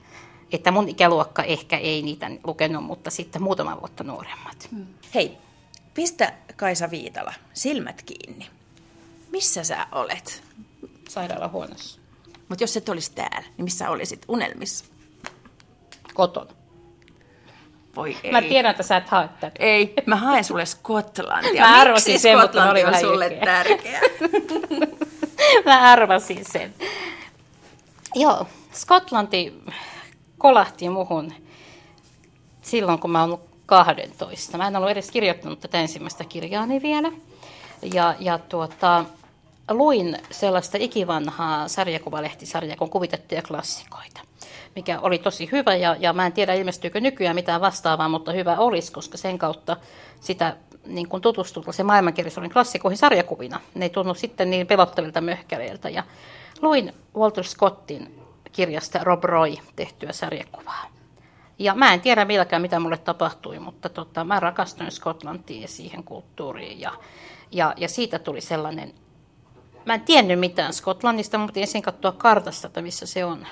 Että 0.51 0.71
mun 0.71 0.89
ikäluokka 0.89 1.43
ehkä 1.43 1.77
ei 1.77 2.01
niitä 2.01 2.31
lukenut, 2.43 2.83
mutta 2.83 3.09
sitten 3.09 3.41
muutama 3.41 3.79
vuotta 3.79 4.03
nuoremmat. 4.03 4.69
Hmm. 4.71 4.85
Hei, 5.15 5.37
pistä 5.93 6.33
Kaisa 6.55 6.91
Viitala 6.91 7.33
silmät 7.53 8.01
kiinni. 8.01 8.49
Missä 9.31 9.63
sä 9.63 9.87
olet? 9.91 10.43
Sairaalahuoneessa. 11.09 11.99
Mutta 12.49 12.63
jos 12.63 12.77
et 12.77 12.89
olisi 12.89 13.11
täällä, 13.15 13.47
niin 13.57 13.63
missä 13.63 13.89
olisit? 13.89 14.25
Unelmissa? 14.27 14.85
Kotona. 16.13 16.60
Voi 17.95 18.17
ei. 18.23 18.31
Mä 18.31 18.41
tiedän, 18.41 18.71
että 18.71 18.83
sä 18.83 18.97
et 18.97 19.09
hae 19.09 19.29
tätä. 19.39 19.55
Ei, 19.59 19.93
mä 20.05 20.15
haen 20.15 20.43
sulle 20.43 20.65
Skotlantia. 20.65 21.67
Mä 21.67 21.81
arvasin 21.81 22.13
Miksi 22.13 22.21
sen, 22.21 22.39
mutta 22.41 22.71
oli 22.71 22.83
on 22.83 22.99
sulle 22.99 23.25
jälkeen. 23.25 23.45
tärkeä? 23.45 24.01
Mä 25.65 25.91
arvasin 25.91 26.45
sen. 26.45 26.73
Joo, 28.15 28.47
Skotlanti 28.73 29.53
kolahti 30.37 30.89
muhun 30.89 31.33
silloin, 32.61 32.99
kun 32.99 33.11
mä 33.11 33.23
ollut 33.23 33.41
12. 33.65 34.57
Mä 34.57 34.67
en 34.67 34.75
ollut 34.75 34.89
edes 34.89 35.11
kirjoittanut 35.11 35.59
tätä 35.59 35.79
ensimmäistä 35.81 36.23
kirjaani 36.23 36.81
vielä. 36.81 37.11
Ja, 37.93 38.15
ja 38.19 38.37
tuota, 38.37 39.05
luin 39.71 40.17
sellaista 40.31 40.77
ikivanhaa 40.81 41.67
sarjakuvalehtisarjaa 41.67 42.77
kuin 42.77 42.89
kuvitettuja 42.91 43.41
klassikoita 43.41 44.21
mikä 44.75 44.99
oli 44.99 45.17
tosi 45.17 45.49
hyvä 45.51 45.75
ja, 45.75 45.95
ja 45.99 46.13
mä 46.13 46.25
en 46.25 46.33
tiedä 46.33 46.53
ilmestyykö 46.53 47.01
nykyään 47.01 47.35
mitään 47.35 47.61
vastaavaa, 47.61 48.09
mutta 48.09 48.31
hyvä 48.31 48.57
olisi, 48.57 48.91
koska 48.91 49.17
sen 49.17 49.37
kautta 49.37 49.77
sitä 50.19 50.55
niin 50.85 51.07
kun 51.07 51.21
tutustui 51.21 51.73
se 51.73 51.83
maailmankirjallisuuden 51.83 52.51
klassikoihin 52.51 52.97
sarjakuvina. 52.97 53.59
Ne 53.75 53.85
ei 53.85 53.89
tunnu 53.89 54.13
sitten 54.13 54.49
niin 54.49 54.67
pelottavilta 54.67 55.21
möhkäleiltä 55.21 55.89
ja 55.89 56.03
luin 56.61 56.93
Walter 57.17 57.43
Scottin 57.43 58.19
kirjasta 58.51 58.99
Rob 59.03 59.23
Roy 59.23 59.55
tehtyä 59.75 60.11
sarjakuvaa. 60.11 60.91
Ja 61.59 61.75
mä 61.75 61.93
en 61.93 62.01
tiedä 62.01 62.27
vieläkään, 62.27 62.61
mitä 62.61 62.79
mulle 62.79 62.97
tapahtui, 62.97 63.59
mutta 63.59 63.89
tota, 63.89 64.23
mä 64.23 64.39
rakastuin 64.39 64.91
Skotlantiin 64.91 65.61
ja 65.61 65.67
siihen 65.67 66.03
kulttuuriin. 66.03 66.79
Ja, 66.79 66.91
ja, 67.51 67.73
ja 67.77 67.87
siitä 67.87 68.19
tuli 68.19 68.41
sellainen, 68.41 68.93
mä 69.85 69.93
en 69.93 70.01
tiennyt 70.01 70.39
mitään 70.39 70.73
Skotlannista, 70.73 71.37
mutta 71.37 71.59
ensin 71.59 71.81
katsoa 71.81 72.11
kartasta, 72.11 72.67
että 72.67 72.81
missä 72.81 73.05
se 73.05 73.25
on. 73.25 73.47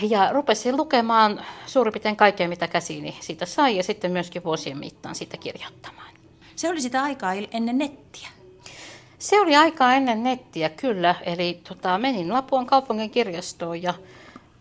Ja 0.00 0.32
rupesin 0.32 0.76
lukemaan 0.76 1.44
suurin 1.66 1.92
piirtein 1.92 2.16
kaikkea, 2.16 2.48
mitä 2.48 2.68
käsiini 2.68 3.16
siitä 3.20 3.46
sai, 3.46 3.76
ja 3.76 3.82
sitten 3.82 4.12
myöskin 4.12 4.44
vuosien 4.44 4.78
mittaan 4.78 5.14
sitä 5.14 5.36
kirjoittamaan. 5.36 6.12
Se 6.56 6.68
oli 6.68 6.80
sitä 6.80 7.02
aikaa 7.02 7.32
ennen 7.32 7.78
nettiä. 7.78 8.28
Se 9.18 9.40
oli 9.40 9.56
aikaa 9.56 9.94
ennen 9.94 10.22
nettiä, 10.22 10.68
kyllä. 10.68 11.14
Eli 11.22 11.60
tota, 11.68 11.98
menin 11.98 12.32
Lapuan 12.32 12.66
kaupungin 12.66 13.10
kirjastoon 13.10 13.82
ja 13.82 13.94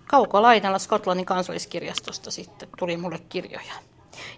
kaukolainalla 0.07 0.79
Skotlannin 0.79 1.25
kansalliskirjastosta 1.25 2.31
sitten 2.31 2.69
tuli 2.79 2.97
mulle 2.97 3.19
kirjoja. 3.29 3.73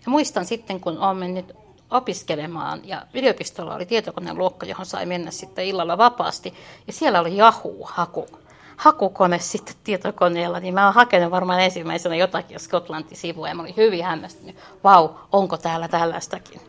Ja 0.05 0.11
muistan 0.11 0.45
sitten, 0.45 0.79
kun 0.79 0.97
olen 0.97 1.17
mennyt 1.17 1.53
opiskelemaan 1.91 2.81
ja 2.83 3.05
yliopistolla 3.13 3.75
oli 3.75 3.85
tietokoneen 3.85 4.37
luokka, 4.37 4.65
johon 4.65 4.85
sai 4.85 5.05
mennä 5.05 5.31
sitten 5.31 5.65
illalla 5.65 5.97
vapaasti. 5.97 6.53
Ja 6.87 6.93
siellä 6.93 7.19
oli 7.19 7.37
Yahoo-haku 7.37 8.27
hakukone 8.77 9.39
sitten 9.39 9.75
tietokoneella, 9.83 10.59
niin 10.59 10.73
mä 10.73 10.85
oon 10.85 10.93
hakenut 10.93 11.31
varmaan 11.31 11.59
ensimmäisenä 11.61 12.15
jotakin 12.15 12.59
Skotlantin 12.59 13.17
sivua 13.17 13.47
ja 13.47 13.55
mä 13.55 13.61
olin 13.61 13.77
hyvin 13.77 14.05
hämmästynyt. 14.05 14.55
Vau, 14.83 15.09
onko 15.31 15.57
täällä 15.57 15.87
tällaistakin? 15.87 16.61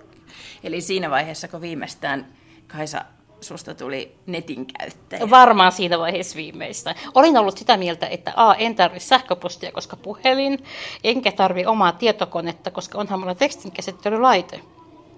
Eli 0.65 0.81
siinä 0.81 1.11
vaiheessa, 1.11 1.49
kun 1.49 1.61
viimeistään 1.61 2.27
Kaisa 2.67 3.05
susta 3.41 3.75
tuli 3.75 4.17
netin 4.27 4.67
käyttäjä. 4.67 5.31
Varmaan 5.31 5.73
siinä 5.73 5.99
vaiheessa 5.99 6.37
viimeistä. 6.37 6.95
Olin 7.15 7.37
ollut 7.37 7.59
sitä 7.59 7.77
mieltä, 7.77 8.07
että 8.07 8.33
A, 8.37 8.55
en 8.55 8.75
tarvi 8.75 9.01
sähköpostia, 9.01 9.73
koska 9.73 9.97
puhelin, 9.97 10.65
enkä 11.05 11.33
tarvi 11.33 11.67
omaa 11.67 11.93
tietokonetta, 11.93 12.71
koska 12.71 12.99
onhan 12.99 13.21
mulla 13.21 13.35
tekstinkäsittelylaite. 13.35 14.61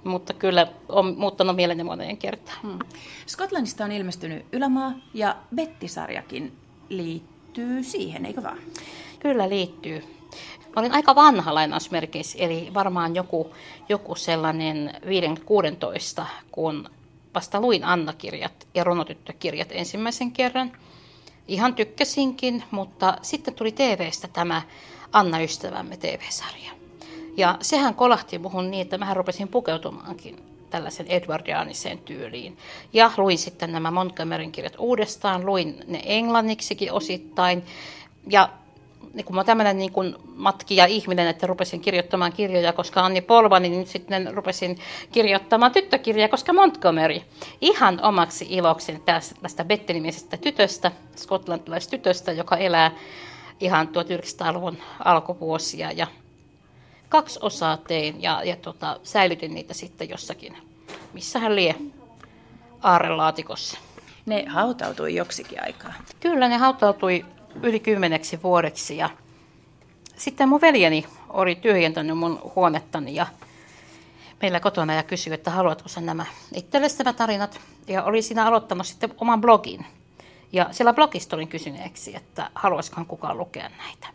Mutta 0.05 0.35
kyllä 0.35 0.67
on 0.89 1.15
muuttanut 1.19 1.57
mieleni 1.57 1.85
moneen 1.85 2.17
kertaan. 2.17 2.59
Hmm. 2.63 2.79
Skotlannista 3.27 3.85
on 3.85 3.93
ilmestynyt 3.93 4.47
Ylämaa 4.53 4.93
ja 5.15 5.37
Bettisarjakin 5.55 6.57
liittyy 6.89 7.83
siihen, 7.83 8.27
eikö 8.27 8.43
vaan? 8.43 8.59
Kyllä 9.21 9.49
liittyy. 9.49 10.05
Mä 10.77 10.81
olin 10.81 10.93
aika 10.93 11.15
vanha 11.15 11.55
lainausmerkeissä, 11.55 12.39
eli 12.39 12.71
varmaan 12.75 13.15
joku, 13.15 13.55
joku 13.89 14.15
sellainen 14.15 14.95
5-16, 16.21 16.25
kun 16.53 16.91
vasta 17.35 17.61
luin 17.61 17.85
Anna-kirjat 17.85 18.69
ja 18.75 18.85
Runotyttökirjat 18.85 19.69
ensimmäisen 19.71 20.33
kerran. 20.33 20.73
Ihan 21.49 21.75
tykkäsinkin, 21.75 22.63
mutta 22.71 23.17
sitten 23.23 23.55
tuli 23.55 23.73
TVstä 23.73 24.29
tämä 24.29 24.63
Anna 25.13 25.41
Ystävämme 25.41 25.97
TV-sarja. 25.97 26.71
Ja 27.37 27.59
sehän 27.61 27.95
kolahti 27.95 28.39
muhun 28.39 28.71
niin, 28.71 28.83
että 28.83 28.99
mä 28.99 29.15
rupesin 29.15 29.49
pukeutumaankin 29.49 30.56
tällaisen 30.77 31.07
Edwardianiseen 31.07 31.99
tyyliin. 31.99 32.57
Ja 32.93 33.11
luin 33.17 33.39
sitten 33.39 33.73
nämä 33.73 33.91
Montgomeryn 33.91 34.53
kirjat 34.53 34.77
uudestaan, 34.79 35.47
luin 35.47 35.85
ne 35.87 36.03
englanniksikin 36.05 36.93
osittain. 36.93 37.65
Ja 38.31 38.49
niin 39.15 39.25
kun 39.25 39.37
mä 39.37 39.45
tämmöinen 39.45 39.79
niin 39.79 39.93
kuin 39.93 40.17
matkija 40.35 40.87
ihminen, 40.87 41.29
että 41.29 41.47
rupesin 41.47 41.81
kirjoittamaan 41.81 42.33
kirjoja, 42.33 42.73
koska 42.73 43.05
Anni 43.05 43.21
Polva, 43.21 43.61
niin 43.61 43.79
nyt 43.79 43.89
sitten 43.89 44.35
rupesin 44.35 44.79
kirjoittamaan 45.13 45.73
tyttökirjaa, 45.73 46.29
koska 46.29 46.53
Montgomery. 46.53 47.21
Ihan 47.61 48.01
omaksi 48.03 48.47
ilokseni 48.51 49.03
tästä, 49.05 49.35
tästä 49.43 49.65
Betty-nimisestä 49.65 50.37
tytöstä, 50.37 50.93
skotlantilaistytöstä, 51.17 52.33
joka 52.33 52.57
elää 52.57 52.91
ihan 53.61 53.89
1900-luvun 53.89 54.79
alkuvuosia. 55.05 55.93
Ja 55.93 56.07
kaksi 57.09 57.39
osaa 57.43 57.77
tein 57.77 58.23
ja, 58.23 58.43
ja 58.45 58.57
tota, 58.57 59.01
säilytin 59.03 59.55
niitä 59.55 59.75
sitten 59.75 60.09
jossakin, 60.09 60.57
missä 61.13 61.39
hän 61.39 61.57
lie, 61.57 61.75
aarelaatikossa. 62.83 63.79
Ne 64.27 64.45
hautautui 64.49 65.15
joksikin 65.15 65.63
aikaa. 65.63 65.93
Kyllä, 66.21 66.49
ne 66.49 66.57
hautautui 66.57 67.25
yli 67.63 67.81
kymmeneksi 67.81 68.43
vuodeksi 68.43 68.97
ja 68.97 69.11
sitten 70.17 70.49
mun 70.49 70.61
veljeni 70.61 71.07
oli 71.29 71.55
tyhjentänyt 71.55 72.19
mun 72.19 72.41
huonettani 72.55 73.15
ja 73.15 73.27
meillä 74.43 74.61
kotona 74.61 74.95
ja 74.95 75.03
kysyi, 75.03 75.35
että 75.35 75.51
haluatko 75.51 75.89
sen 75.89 76.07
nämä 76.07 76.27
itsellesi 76.55 76.99
nämä 76.99 77.13
tarinat. 77.13 77.61
Ja 77.89 78.05
oli 78.05 78.23
siinä 78.23 78.47
aloittanut 78.47 78.87
sitten 78.87 79.15
oman 79.21 79.41
blogin. 79.41 79.87
Ja 80.53 80.69
siellä 80.71 80.93
blogista 80.93 81.37
olin 81.37 81.49
kysyneeksi, 81.49 82.17
että 82.17 82.51
haluaisikohan 82.55 83.07
kukaan 83.07 83.39
lukea 83.39 83.69
näitä. 83.69 84.09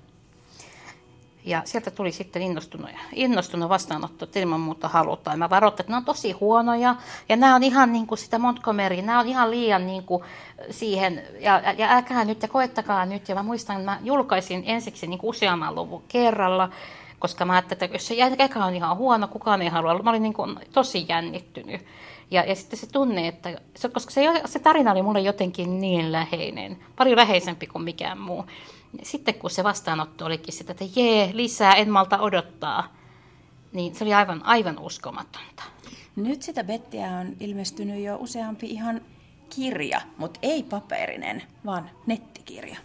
Ja 1.46 1.62
sieltä 1.66 1.92
tuli 1.92 2.12
sitten 2.12 2.42
innostunut, 2.42 2.90
innostunut 3.14 3.70
vastaanotto, 3.70 4.26
että 4.26 4.40
ilman 4.40 4.60
muuta 4.60 4.88
halutaan. 4.88 5.40
Mä 5.40 5.50
varoitin, 5.50 5.80
että 5.80 5.94
ne 5.94 5.98
on 5.98 6.06
tosi 6.06 6.32
huonoja 6.32 6.96
ja 7.30 7.36
nämä 7.36 7.56
on 7.56 7.64
ihan 7.64 7.94
niin 7.94 8.08
kuin 8.08 8.18
sitä 8.18 8.40
Montgomery, 8.40 9.02
nämä 9.02 9.20
on 9.20 9.28
ihan 9.28 9.52
liian 9.52 9.88
niin 9.88 10.04
kuin 10.04 10.24
siihen, 10.70 11.24
ja, 11.40 11.62
ja 11.78 11.92
älkää 11.92 12.26
nyt 12.26 12.42
ja 12.42 12.48
koettakaa 12.48 13.06
nyt. 13.06 13.30
Ja 13.30 13.36
mä 13.36 13.44
muistan, 13.44 13.76
että 13.76 13.92
mä 13.92 14.00
julkaisin 14.04 14.64
ensiksi 14.66 15.08
niin 15.08 15.20
kuin 15.20 15.30
useamman 15.30 15.76
luvun 15.76 16.04
kerralla, 16.08 16.70
koska 17.20 17.46
mä 17.46 17.54
ajattelin, 17.54 17.84
että 17.84 17.96
jos 17.96 18.08
se 18.08 18.16
eka 18.40 18.66
on 18.66 18.76
ihan 18.76 18.98
huono, 18.98 19.28
kukaan 19.28 19.62
ei 19.62 19.70
halua. 19.70 20.00
Mä 20.04 20.10
olin 20.10 20.24
niin 20.24 20.34
kuin 20.34 20.60
tosi 20.74 21.06
jännittynyt. 21.10 21.82
Ja, 22.32 22.44
ja 22.44 22.56
sitten 22.56 22.80
se 22.80 22.88
tunne, 22.88 23.28
että 23.28 23.62
se, 23.76 23.90
koska 23.90 24.12
se, 24.12 24.42
se 24.46 24.60
tarina 24.60 24.92
oli 24.92 25.02
mulle 25.02 25.20
jotenkin 25.20 25.82
niin 25.82 26.12
läheinen, 26.12 26.78
paljon 26.96 27.18
läheisempi 27.18 27.68
kuin 27.68 27.84
mikään 27.84 28.20
muu. 28.20 28.46
Sitten 29.04 29.34
kun 29.34 29.50
se 29.50 29.64
vastaanotto 29.64 30.26
olikin 30.26 30.54
sitä, 30.54 30.72
että 30.72 30.86
jee, 30.96 31.30
lisää, 31.34 31.74
en 31.74 31.90
malta 31.90 32.18
odottaa, 32.20 32.96
niin 33.74 33.96
se 33.96 34.04
oli 34.04 34.14
aivan, 34.14 34.46
aivan 34.46 34.80
uskomatonta. 34.80 35.64
Nyt 36.16 36.42
sitä 36.42 36.64
Bettiä 36.64 37.12
on 37.12 37.36
ilmestynyt 37.40 38.04
jo 38.04 38.16
useampi 38.16 38.68
ihan 38.68 39.02
kirja, 39.56 40.02
mutta 40.18 40.40
ei 40.44 40.64
paperinen, 40.64 41.44
vaan 41.66 41.90
nettikirja. 42.06 42.78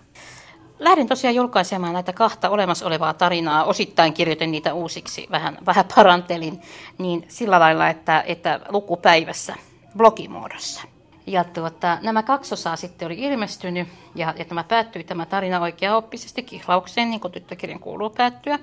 Lähdin 0.78 1.06
tosiaan 1.06 1.34
julkaisemaan 1.34 1.92
näitä 1.92 2.12
kahta 2.12 2.50
olemassa 2.50 2.86
olevaa 2.86 3.14
tarinaa, 3.14 3.64
osittain 3.64 4.12
kirjoitin 4.12 4.50
niitä 4.50 4.74
uusiksi, 4.74 5.26
vähän, 5.30 5.58
vähän 5.66 5.84
parantelin, 5.94 6.60
niin 6.98 7.24
sillä 7.28 7.60
lailla, 7.60 7.88
että, 7.88 8.24
että 8.26 8.60
lukupäivässä 8.68 9.54
blogimuodossa. 9.96 10.82
Ja 11.26 11.44
tuota, 11.44 11.98
nämä 12.02 12.22
kaksosaa 12.22 12.76
sitten 12.76 13.06
oli 13.06 13.18
ilmestynyt 13.18 13.88
ja, 14.14 14.34
ja 14.38 14.44
tämä 14.44 14.64
päättyi 14.64 15.04
tämä 15.04 15.26
tarina 15.26 15.60
oikeaoppisesti 15.60 16.42
kihlaukseen, 16.42 17.10
niin 17.10 17.20
kuin 17.20 17.32
tyttökirjan 17.32 17.80
kuuluu 17.80 18.10
päättyä. 18.10 18.58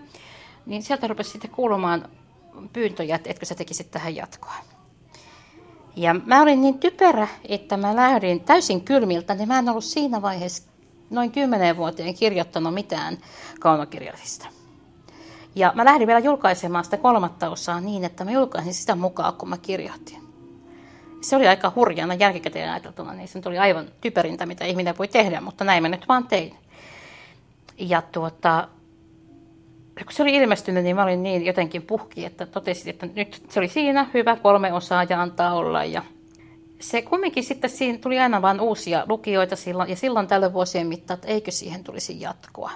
Niin 0.65 0.83
sieltä 0.83 1.07
rupesi 1.07 1.29
sitten 1.29 1.51
kuulumaan 1.51 2.09
pyyntöjä, 2.73 3.15
että 3.15 3.29
etkö 3.29 3.45
sä 3.45 3.55
tekisit 3.55 3.91
tähän 3.91 4.15
jatkoa. 4.15 4.55
Ja 5.95 6.13
mä 6.13 6.41
olin 6.41 6.61
niin 6.61 6.79
typerä, 6.79 7.27
että 7.49 7.77
mä 7.77 7.95
lähdin 7.95 8.41
täysin 8.41 8.81
kylmiltä, 8.81 9.35
niin 9.35 9.47
mä 9.47 9.59
en 9.59 9.69
ollut 9.69 9.83
siinä 9.83 10.21
vaiheessa 10.21 10.63
noin 11.09 11.31
kymmenen 11.31 11.77
vuoteen 11.77 12.15
kirjoittanut 12.15 12.73
mitään 12.73 13.17
kaunokirjallisista. 13.59 14.47
Ja 15.55 15.71
mä 15.75 15.85
lähdin 15.85 16.07
vielä 16.07 16.19
julkaisemaan 16.19 16.83
sitä 16.83 16.97
kolmatta 16.97 17.49
osaa 17.49 17.81
niin, 17.81 18.03
että 18.03 18.25
mä 18.25 18.31
julkaisin 18.31 18.73
sitä 18.73 18.95
mukaan, 18.95 19.33
kun 19.33 19.49
mä 19.49 19.57
kirjoitin 19.57 20.32
se 21.23 21.35
oli 21.35 21.47
aika 21.47 21.71
hurjana 21.75 22.13
jälkikäteen 22.13 22.69
ajateltuna, 22.69 23.13
niin 23.13 23.27
se 23.27 23.41
oli 23.45 23.57
aivan 23.57 23.85
typerintä, 24.01 24.45
mitä 24.45 24.65
ihminen 24.65 24.97
voi 24.97 25.07
tehdä, 25.07 25.41
mutta 25.41 25.63
näin 25.63 25.83
mä 25.83 25.89
nyt 25.89 26.07
vaan 26.07 26.27
tein. 26.27 26.55
Ja 27.77 28.01
tuota, 28.01 28.67
kun 30.03 30.13
se 30.13 30.23
oli 30.23 30.35
ilmestynyt, 30.35 30.83
niin 30.83 30.95
mä 30.95 31.03
olin 31.03 31.23
niin 31.23 31.45
jotenkin 31.45 31.81
puhki, 31.81 32.25
että 32.25 32.45
totesin, 32.45 32.89
että 32.89 33.07
nyt 33.15 33.43
se 33.49 33.59
oli 33.59 33.67
siinä, 33.67 34.07
hyvä, 34.13 34.35
kolme 34.35 34.73
osaa 34.73 35.03
ja 35.09 35.21
antaa 35.21 35.53
olla. 35.53 35.83
Ja 35.83 36.03
se 36.79 37.01
kumminkin 37.01 37.43
sitten 37.43 37.69
siinä 37.69 37.97
tuli 37.97 38.19
aina 38.19 38.41
vain 38.41 38.61
uusia 38.61 39.05
lukijoita 39.09 39.55
silloin, 39.55 39.89
ja 39.89 39.95
silloin 39.95 40.27
tällöin 40.27 40.53
vuosien 40.53 40.87
mittaan, 40.87 41.15
että 41.15 41.27
eikö 41.27 41.51
siihen 41.51 41.83
tulisi 41.83 42.21
jatkoa. 42.21 42.71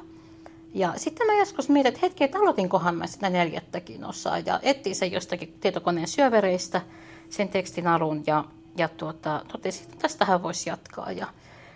Ja 0.74 0.94
sitten 0.96 1.28
mä 1.28 1.34
joskus 1.34 1.70
mietin, 1.70 1.94
että 1.94 2.06
hetki, 2.06 2.24
että 2.24 2.40
aloitinkohan 2.40 2.96
mä 2.96 3.08
sitä 3.08 3.30
neljättäkin 3.30 4.06
osaa, 4.06 4.40
ja 4.40 4.60
etsin 4.64 4.96
sen 4.96 5.12
jostakin 5.12 5.58
tietokoneen 5.62 6.08
syövereistä– 6.08 6.82
sen 7.30 7.50
tekstin 7.50 7.88
alun 7.88 8.24
ja, 8.28 8.44
ja 8.78 8.88
tuota, 8.88 9.42
totesin, 9.52 9.84
että 9.84 9.98
tästähän 9.98 10.44
voisi 10.44 10.70
jatkaa. 10.70 11.12
Ja 11.12 11.28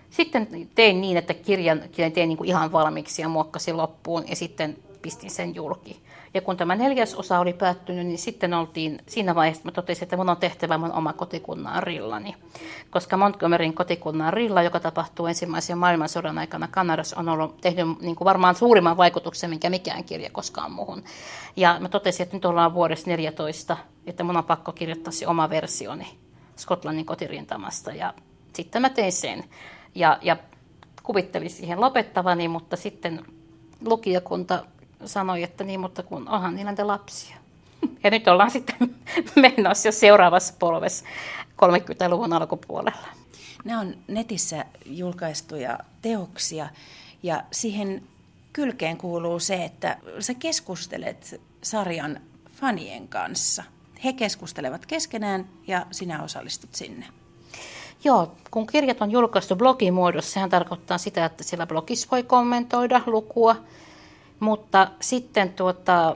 sitten 0.09 0.47
tein 0.75 1.01
niin, 1.01 1.17
että 1.17 1.33
kirjan 1.33 1.81
tein 1.95 2.29
niin 2.29 2.37
kuin 2.37 2.49
ihan 2.49 2.71
valmiiksi 2.71 3.21
ja 3.21 3.29
muokkasin 3.29 3.77
loppuun 3.77 4.23
ja 4.27 4.35
sitten 4.35 4.77
pistin 5.01 5.31
sen 5.31 5.55
julki. 5.55 6.01
Ja 6.33 6.41
kun 6.41 6.57
tämä 6.57 6.75
neljäs 6.75 7.15
osa 7.15 7.39
oli 7.39 7.53
päättynyt, 7.53 8.07
niin 8.07 8.17
sitten 8.17 8.53
oltiin 8.53 8.99
siinä 9.07 9.35
vaiheessa, 9.35 9.63
mä 9.65 9.71
totesin, 9.71 10.03
että 10.03 10.17
mun 10.17 10.29
on 10.29 10.37
tehtävä 10.37 10.77
mun 10.77 10.91
oma 10.91 11.13
kotikunnan 11.13 11.83
rillani. 11.83 12.35
Koska 12.89 13.17
Montgomeryn 13.17 13.73
kotikunnan 13.73 14.33
rilla, 14.33 14.63
joka 14.63 14.79
tapahtuu 14.79 15.25
ensimmäisen 15.25 15.77
maailmansodan 15.77 16.37
aikana 16.37 16.67
Kanadassa, 16.67 17.19
on 17.19 17.29
ollut 17.29 17.61
tehnyt 17.61 18.01
niin 18.01 18.15
kuin 18.15 18.25
varmaan 18.25 18.55
suurimman 18.55 18.97
vaikutuksen, 18.97 19.49
minkä 19.49 19.69
mikään 19.69 20.03
kirja 20.03 20.29
koskaan 20.29 20.71
muuhun. 20.71 21.03
Ja 21.55 21.77
mä 21.79 21.89
totesin, 21.89 22.23
että 22.23 22.35
nyt 22.35 22.45
ollaan 22.45 22.73
vuodessa 22.73 23.09
14, 23.09 23.77
että 24.05 24.23
mun 24.23 24.37
on 24.37 24.43
pakko 24.43 24.71
kirjoittaa 24.71 25.11
se 25.11 25.27
oma 25.27 25.49
versioni 25.49 26.07
Skotlannin 26.55 27.05
kotirintamasta. 27.05 27.91
Ja 27.91 28.13
sitten 28.53 28.81
mä 28.81 28.89
tein 28.89 29.11
sen. 29.11 29.43
Ja, 29.95 30.17
ja 30.21 30.37
kuvittelin 31.03 31.49
siihen 31.49 31.81
lopettavani, 31.81 32.47
mutta 32.47 32.75
sitten 32.75 33.25
lukijakunta 33.85 34.65
sanoi, 35.05 35.43
että 35.43 35.63
niin, 35.63 35.79
mutta 35.79 36.03
kun 36.03 36.29
onhan 36.29 36.55
niillä 36.55 36.71
niitä 36.71 36.87
lapsia. 36.87 37.37
Ja 38.03 38.11
nyt 38.11 38.27
ollaan 38.27 38.51
sitten 38.57 38.95
menossa 39.35 39.87
jo 39.87 39.91
seuraavassa 39.91 40.53
polvessa 40.59 41.05
30-luvun 41.65 42.33
alkupuolella. 42.33 43.07
Nämä 43.63 43.79
on 43.79 43.95
netissä 44.07 44.65
julkaistuja 44.85 45.79
teoksia 46.01 46.69
ja 47.23 47.43
siihen 47.51 48.03
kylkeen 48.53 48.97
kuuluu 48.97 49.39
se, 49.39 49.63
että 49.63 49.97
sä 50.19 50.33
keskustelet 50.33 51.41
sarjan 51.61 52.19
fanien 52.61 53.07
kanssa. 53.07 53.63
He 54.03 54.13
keskustelevat 54.13 54.85
keskenään 54.85 55.49
ja 55.67 55.85
sinä 55.91 56.23
osallistut 56.23 56.75
sinne. 56.75 57.05
Joo, 58.03 58.31
kun 58.51 58.67
kirjat 58.67 59.01
on 59.01 59.11
julkaistu 59.11 59.55
blogimuodossa, 59.55 60.31
sehän 60.31 60.49
tarkoittaa 60.49 60.97
sitä, 60.97 61.25
että 61.25 61.43
siellä 61.43 61.67
blogissa 61.67 62.07
voi 62.11 62.23
kommentoida 62.23 63.01
lukua, 63.05 63.55
mutta 64.41 64.87
sitten 65.01 65.53
tuota, 65.53 66.15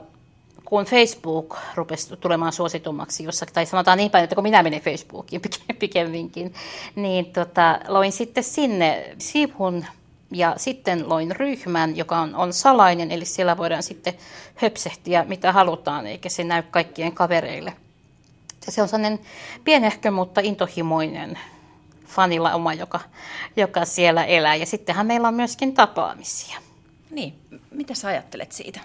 kun 0.64 0.84
Facebook 0.84 1.56
rupesi 1.74 2.16
tulemaan 2.16 2.52
suositummaksi 2.52 3.24
jossakin, 3.24 3.54
tai 3.54 3.66
sanotaan 3.66 3.98
niin 3.98 4.10
päin, 4.10 4.24
että 4.24 4.34
kun 4.34 4.44
minä 4.44 4.62
menin 4.62 4.82
Facebookiin 4.82 5.42
pikemminkin, 5.78 6.54
niin 6.94 7.26
tota, 7.26 7.78
loin 7.88 8.12
sitten 8.12 8.44
sinne 8.44 9.14
sivun 9.18 9.84
ja 10.30 10.54
sitten 10.56 11.08
loin 11.08 11.36
ryhmän, 11.36 11.96
joka 11.96 12.18
on, 12.18 12.34
on 12.34 12.52
salainen, 12.52 13.10
eli 13.10 13.24
siellä 13.24 13.56
voidaan 13.56 13.82
sitten 13.82 14.14
höpsehtiä 14.54 15.24
mitä 15.28 15.52
halutaan, 15.52 16.06
eikä 16.06 16.28
se 16.28 16.44
näy 16.44 16.62
kaikkien 16.62 17.12
kavereille. 17.12 17.72
Ja 18.66 18.72
se 18.72 18.82
on 18.82 18.88
sellainen 18.88 19.20
pienehkö, 19.64 20.10
mutta 20.10 20.40
intohimoinen 20.44 21.38
fanilla 22.06 22.54
oma, 22.54 22.74
joka, 22.74 23.00
joka 23.56 23.84
siellä 23.84 24.24
elää. 24.24 24.54
Ja 24.54 24.66
sittenhän 24.66 25.06
meillä 25.06 25.28
on 25.28 25.34
myöskin 25.34 25.74
tapaamisia. 25.74 26.65
Niin, 27.10 27.34
mitä 27.70 27.94
sä 27.94 28.08
ajattelet 28.08 28.52
siitä? 28.52 28.80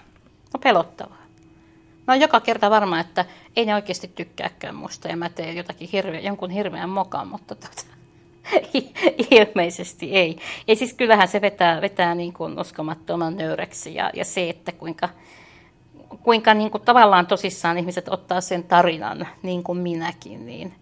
No 0.54 0.60
pelottavaa. 0.60 1.22
No 2.06 2.14
joka 2.14 2.40
kerta 2.40 2.70
varmaan, 2.70 3.00
että 3.00 3.24
ei 3.56 3.66
ne 3.66 3.74
oikeasti 3.74 4.08
tykkääkään 4.08 4.74
musta 4.74 5.08
ja 5.08 5.16
mä 5.16 5.28
teen 5.28 5.56
jotakin 5.56 5.88
hirveä, 5.92 6.20
jonkun 6.20 6.50
hirveän 6.50 6.88
mokan, 6.88 7.28
mutta 7.28 7.54
tota, 7.54 7.82
ilmeisesti 9.30 10.16
ei. 10.16 10.38
Ja 10.68 10.76
siis 10.76 10.94
kyllähän 10.94 11.28
se 11.28 11.40
vetää, 11.40 11.80
vetää 11.80 12.14
niin 12.14 12.32
kuin 12.32 12.60
uskomattoman 12.60 13.36
nöyräksi 13.36 13.94
ja, 13.94 14.10
ja 14.14 14.24
se, 14.24 14.50
että 14.50 14.72
kuinka, 14.72 15.08
kuinka 16.22 16.54
niin 16.54 16.70
kuin 16.70 16.82
tavallaan 16.82 17.26
tosissaan 17.26 17.78
ihmiset 17.78 18.08
ottaa 18.08 18.40
sen 18.40 18.64
tarinan, 18.64 19.28
niin 19.42 19.62
kuin 19.62 19.78
minäkin, 19.78 20.46
niin 20.46 20.74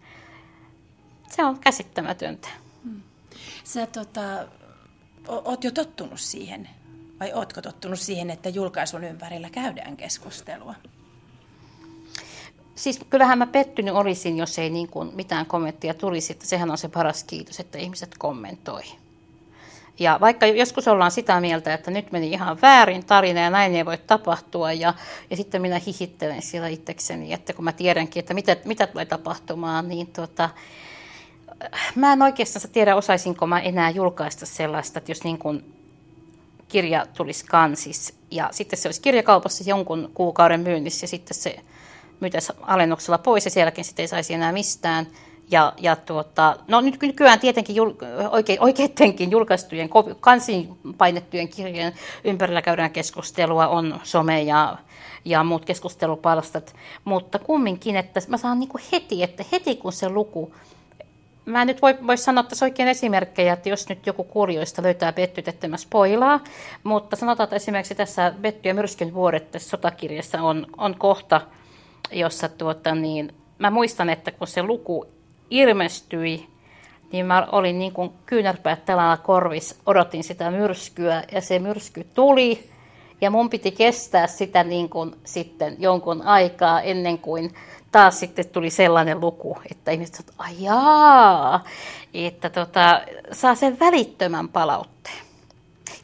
se 1.28 1.44
on 1.44 1.58
käsittämätöntä. 1.58 2.48
Hmm. 2.84 3.02
Sä 3.64 3.86
tota, 3.86 4.20
oot 5.28 5.64
jo 5.64 5.70
tottunut 5.70 6.20
siihen 6.20 6.68
vai 7.20 7.32
ootko 7.32 7.62
tottunut 7.62 8.00
siihen, 8.00 8.30
että 8.30 8.48
julkaisun 8.48 9.04
ympärillä 9.04 9.50
käydään 9.50 9.96
keskustelua? 9.96 10.74
Siis 12.74 13.00
kyllähän 13.10 13.38
mä 13.38 13.46
pettynyt 13.46 13.94
olisin, 13.94 14.36
jos 14.36 14.58
ei 14.58 14.70
niin 14.70 14.88
kuin 14.88 15.10
mitään 15.14 15.46
kommenttia 15.46 15.94
tulisi. 15.94 16.32
Että 16.32 16.46
sehän 16.46 16.70
on 16.70 16.78
se 16.78 16.88
paras 16.88 17.24
kiitos, 17.24 17.60
että 17.60 17.78
ihmiset 17.78 18.14
kommentoi. 18.18 18.82
Ja 19.98 20.18
vaikka 20.20 20.46
joskus 20.46 20.88
ollaan 20.88 21.10
sitä 21.10 21.40
mieltä, 21.40 21.74
että 21.74 21.90
nyt 21.90 22.12
meni 22.12 22.30
ihan 22.30 22.60
väärin 22.62 23.04
tarina 23.04 23.40
ja 23.40 23.50
näin 23.50 23.74
ei 23.74 23.86
voi 23.86 23.98
tapahtua, 23.98 24.72
ja, 24.72 24.94
ja 25.30 25.36
sitten 25.36 25.62
minä 25.62 25.80
hihittelen 25.86 26.42
siellä 26.42 26.68
itsekseni, 26.68 27.32
että 27.32 27.52
kun 27.52 27.64
mä 27.64 27.72
tiedänkin, 27.72 28.20
että 28.20 28.34
mitä, 28.34 28.56
mitä 28.64 28.86
tulee 28.86 29.04
tapahtumaan, 29.04 29.88
niin 29.88 30.06
tuota, 30.06 30.50
mä 31.94 32.12
en 32.12 32.22
oikeastaan 32.22 32.72
tiedä, 32.72 32.96
osaisinko 32.96 33.46
mä 33.46 33.60
enää 33.60 33.90
julkaista 33.90 34.46
sellaista, 34.46 34.98
että 34.98 35.10
jos 35.10 35.24
niin 35.24 35.38
kuin 35.38 35.79
kirja 36.70 37.06
tulisi 37.16 37.44
kansis 37.44 38.14
ja 38.30 38.48
sitten 38.52 38.78
se 38.78 38.88
olisi 38.88 39.00
kirjakaupassa 39.00 39.64
jonkun 39.66 40.10
kuukauden 40.14 40.60
myynnissä 40.60 41.04
ja 41.04 41.08
sitten 41.08 41.36
se 41.36 41.56
myytäisi 42.20 42.52
alennuksella 42.62 43.18
pois 43.18 43.44
ja 43.44 43.50
sielläkin 43.50 43.84
sitten 43.84 44.02
ei 44.02 44.08
saisi 44.08 44.34
enää 44.34 44.52
mistään. 44.52 45.06
Ja, 45.50 45.72
ja 45.78 45.96
tuota, 45.96 46.56
no 46.68 46.80
nyt 46.80 47.02
nykyään 47.02 47.40
tietenkin 47.40 47.76
jul, 47.76 47.92
oike, 48.30 48.56
oikeidenkin 48.60 49.30
julkaistujen, 49.30 49.90
kansiin 50.20 50.78
painettujen 50.98 51.48
kirjojen 51.48 51.92
ympärillä 52.24 52.62
käydään 52.62 52.90
keskustelua, 52.90 53.68
on 53.68 54.00
some 54.02 54.42
ja, 54.42 54.78
ja 55.24 55.44
muut 55.44 55.64
keskustelupalstat, 55.64 56.74
mutta 57.04 57.38
kumminkin, 57.38 57.96
että 57.96 58.20
mä 58.28 58.36
saan 58.36 58.58
niin 58.58 58.70
heti, 58.92 59.22
että 59.22 59.44
heti 59.52 59.76
kun 59.76 59.92
se 59.92 60.08
luku 60.08 60.54
mä 61.44 61.64
nyt 61.64 61.82
voi, 61.82 61.98
voi 62.06 62.16
sanoa 62.16 62.42
tässä 62.42 62.66
oikein 62.66 62.88
esimerkkejä, 62.88 63.52
että 63.52 63.68
jos 63.68 63.88
nyt 63.88 64.06
joku 64.06 64.24
kurjoista 64.24 64.82
löytää 64.82 65.12
mä 65.68 65.76
spoilaa, 65.76 66.40
mutta 66.84 67.16
sanotaan, 67.16 67.44
että 67.44 67.56
esimerkiksi 67.56 67.94
tässä 67.94 68.34
Betty 68.40 68.68
ja 68.68 68.74
myrskyn 68.74 69.14
vuodet 69.14 69.50
tässä 69.50 69.68
sotakirjassa 69.68 70.42
on, 70.42 70.66
on 70.76 70.94
kohta, 70.98 71.40
jossa 72.12 72.48
tuota, 72.48 72.94
niin, 72.94 73.34
mä 73.58 73.70
muistan, 73.70 74.10
että 74.10 74.30
kun 74.30 74.46
se 74.46 74.62
luku 74.62 75.06
ilmestyi, 75.50 76.48
niin 77.12 77.26
mä 77.26 77.48
olin 77.52 77.78
niin 77.78 77.92
kuin 77.92 78.12
kyynärpäät 78.26 78.84
tällä 78.84 79.18
korvis, 79.22 79.78
odotin 79.86 80.24
sitä 80.24 80.50
myrskyä 80.50 81.22
ja 81.32 81.40
se 81.40 81.58
myrsky 81.58 82.06
tuli 82.14 82.70
ja 83.20 83.30
mun 83.30 83.50
piti 83.50 83.70
kestää 83.70 84.26
sitä 84.26 84.64
niin 84.64 84.88
kuin 84.88 85.14
sitten 85.24 85.76
jonkun 85.78 86.22
aikaa 86.22 86.80
ennen 86.80 87.18
kuin 87.18 87.54
taas 87.92 88.20
sitten 88.20 88.48
tuli 88.48 88.70
sellainen 88.70 89.20
luku, 89.20 89.58
että 89.70 89.90
ihmiset 89.90 90.20
että 90.20 90.32
ajaa, 90.38 91.64
että 92.14 92.50
tota, 92.50 93.00
saa 93.32 93.54
sen 93.54 93.80
välittömän 93.80 94.48
palautteen. 94.48 95.18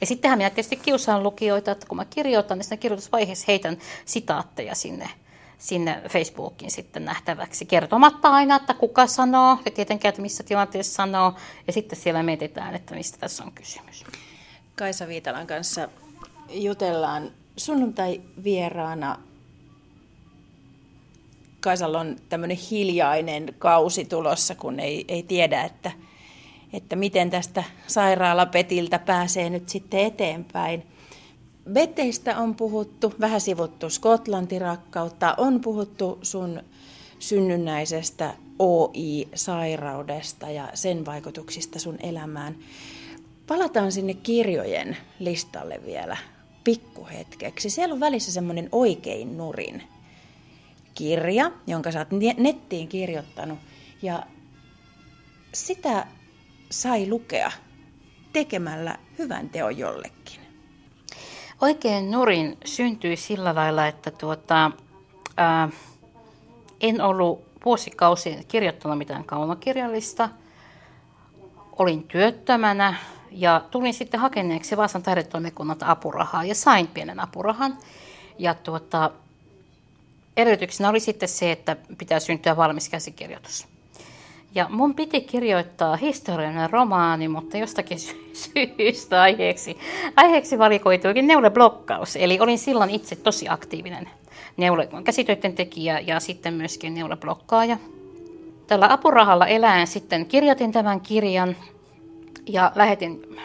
Ja 0.00 0.06
sittenhän 0.06 0.38
minä 0.38 0.50
tietysti 0.50 0.76
kiusaan 0.76 1.22
lukijoita, 1.22 1.70
että 1.70 1.86
kun 1.86 1.96
mä 1.96 2.04
kirjoitan, 2.04 2.58
niin 2.58 2.64
siinä 2.64 2.76
kirjoitusvaiheessa 2.76 3.44
heitän 3.48 3.78
sitaatteja 4.04 4.74
sinne, 4.74 5.10
sinne 5.58 6.02
Facebookiin 6.08 6.70
sitten 6.70 7.04
nähtäväksi, 7.04 7.66
kertomatta 7.66 8.28
aina, 8.28 8.56
että 8.56 8.74
kuka 8.74 9.06
sanoo 9.06 9.58
ja 9.64 9.70
tietenkään, 9.70 10.10
että 10.10 10.22
missä 10.22 10.44
tilanteessa 10.44 10.94
sanoo, 10.94 11.34
ja 11.66 11.72
sitten 11.72 11.98
siellä 11.98 12.22
mietitään, 12.22 12.74
että 12.74 12.94
mistä 12.94 13.18
tässä 13.18 13.44
on 13.44 13.52
kysymys. 13.52 14.04
Kaisa 14.76 15.08
Viitalan 15.08 15.46
kanssa 15.46 15.88
jutellaan 16.48 17.30
sunnuntai-vieraana 17.56 19.18
Kaisalla 21.66 22.00
on 22.00 22.16
tämmöinen 22.28 22.56
hiljainen 22.70 23.54
kausi 23.58 24.04
tulossa, 24.04 24.54
kun 24.54 24.80
ei, 24.80 25.04
ei 25.08 25.22
tiedä, 25.22 25.64
että, 25.64 25.92
että 26.72 26.96
miten 26.96 27.30
tästä 27.30 27.64
sairaalapetiltä 27.86 28.98
pääsee 28.98 29.50
nyt 29.50 29.68
sitten 29.68 30.00
eteenpäin. 30.00 30.86
Beteistä 31.72 32.38
on 32.38 32.54
puhuttu, 32.54 33.14
vähän 33.20 33.40
sivuttu 33.40 33.90
Skotlantirakkautta, 33.90 35.34
on 35.38 35.60
puhuttu 35.60 36.18
sun 36.22 36.62
synnynnäisestä 37.18 38.34
OI-sairaudesta 38.58 40.50
ja 40.50 40.68
sen 40.74 41.06
vaikutuksista 41.06 41.78
sun 41.78 41.96
elämään. 42.02 42.56
Palataan 43.46 43.92
sinne 43.92 44.14
kirjojen 44.14 44.96
listalle 45.18 45.80
vielä 45.86 46.16
pikkuhetkeksi. 46.64 47.70
Siellä 47.70 47.92
on 47.92 48.00
välissä 48.00 48.32
semmoinen 48.32 48.68
oikein 48.72 49.36
nurin 49.36 49.82
kirja, 50.96 51.50
jonka 51.66 51.92
sä 51.92 51.98
oot 51.98 52.08
nettiin 52.38 52.88
kirjoittanut. 52.88 53.58
Ja 54.02 54.22
sitä 55.54 56.06
sai 56.70 57.08
lukea 57.08 57.52
tekemällä 58.32 58.96
hyvän 59.18 59.48
teon 59.48 59.78
jollekin. 59.78 60.40
Oikein 61.60 62.10
nurin 62.10 62.58
syntyi 62.64 63.16
sillä 63.16 63.54
lailla, 63.54 63.86
että 63.86 64.10
tuota, 64.10 64.70
ää, 65.36 65.68
en 66.80 67.00
ollut 67.00 67.44
vuosikausia 67.64 68.42
kirjoittanut 68.48 68.98
mitään 68.98 69.24
kaunokirjallista. 69.24 70.28
Olin 71.78 72.02
työttömänä 72.02 72.94
ja 73.30 73.64
tulin 73.70 73.94
sitten 73.94 74.20
hakeneeksi 74.20 74.76
Vaasan 74.76 75.02
taidetoimikunnalta 75.02 75.90
apurahaa 75.90 76.44
ja 76.44 76.54
sain 76.54 76.86
pienen 76.86 77.20
apurahan. 77.20 77.78
Ja 78.38 78.54
tuota, 78.54 79.10
edellytyksenä 80.36 80.88
oli 80.88 81.00
sitten 81.00 81.28
se, 81.28 81.52
että 81.52 81.76
pitää 81.98 82.20
syntyä 82.20 82.56
valmis 82.56 82.88
käsikirjoitus. 82.88 83.66
Ja 84.54 84.66
mun 84.70 84.94
piti 84.94 85.20
kirjoittaa 85.20 85.96
historiallinen 85.96 86.70
romaani, 86.70 87.28
mutta 87.28 87.56
jostakin 87.56 87.98
syystä 88.42 89.22
aiheeksi, 89.22 89.78
aiheeksi 90.16 90.58
valikoituikin 90.58 91.26
neuleblokkaus. 91.26 92.16
Eli 92.16 92.40
olin 92.40 92.58
silloin 92.58 92.90
itse 92.90 93.16
tosi 93.16 93.48
aktiivinen 93.48 94.08
neule, 94.56 94.88
käsitöiden 95.04 95.52
tekijä 95.52 96.00
ja 96.00 96.20
sitten 96.20 96.54
myöskin 96.54 96.94
neuleblokkaaja. 96.94 97.76
Tällä 98.66 98.92
apurahalla 98.92 99.46
eläen 99.46 99.86
sitten 99.86 100.26
kirjoitin 100.26 100.72
tämän 100.72 101.00
kirjan 101.00 101.56
ja 102.46 102.72
lähetin, 102.74 103.38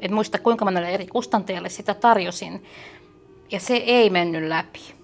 en 0.00 0.14
muista 0.14 0.38
kuinka 0.38 0.64
monelle 0.64 0.90
eri 0.90 1.06
kustantajalle 1.06 1.68
sitä 1.68 1.94
tarjosin. 1.94 2.64
Ja 3.50 3.60
se 3.60 3.74
ei 3.76 4.10
mennyt 4.10 4.48
läpi 4.48 4.99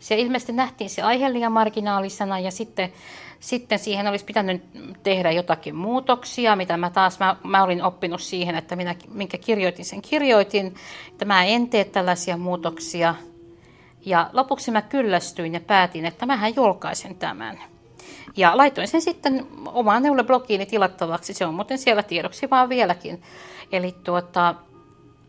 se 0.00 0.14
ilmeisesti 0.14 0.52
nähtiin 0.52 0.90
se 0.90 1.02
aihe 1.02 1.32
liian 1.32 1.52
marginaalisena 1.52 2.38
ja 2.38 2.50
sitten, 2.50 2.92
sitten 3.40 3.78
siihen 3.78 4.06
olisi 4.06 4.24
pitänyt 4.24 4.62
tehdä 5.02 5.30
jotakin 5.30 5.76
muutoksia, 5.76 6.56
mitä 6.56 6.76
mä 6.76 6.90
taas, 6.90 7.18
mä, 7.18 7.36
mä 7.44 7.62
olin 7.62 7.82
oppinut 7.82 8.20
siihen, 8.20 8.54
että 8.54 8.76
minä, 8.76 8.94
minkä 9.12 9.38
kirjoitin, 9.38 9.84
sen 9.84 10.02
kirjoitin, 10.02 10.74
että 11.12 11.24
mä 11.24 11.44
en 11.44 11.68
tee 11.68 11.84
tällaisia 11.84 12.36
muutoksia. 12.36 13.14
Ja 14.06 14.30
lopuksi 14.32 14.70
mä 14.70 14.82
kyllästyin 14.82 15.54
ja 15.54 15.60
päätin, 15.60 16.06
että 16.06 16.26
mähän 16.26 16.56
julkaisen 16.56 17.14
tämän. 17.14 17.58
Ja 18.36 18.56
laitoin 18.56 18.88
sen 18.88 19.02
sitten 19.02 19.46
omaan 19.66 20.02
neuleblogiini 20.02 20.66
tilattavaksi, 20.66 21.34
se 21.34 21.46
on 21.46 21.54
muuten 21.54 21.78
siellä 21.78 22.02
tiedoksi 22.02 22.50
vaan 22.50 22.68
vieläkin. 22.68 23.22
Eli 23.72 23.94
tuota, 24.04 24.54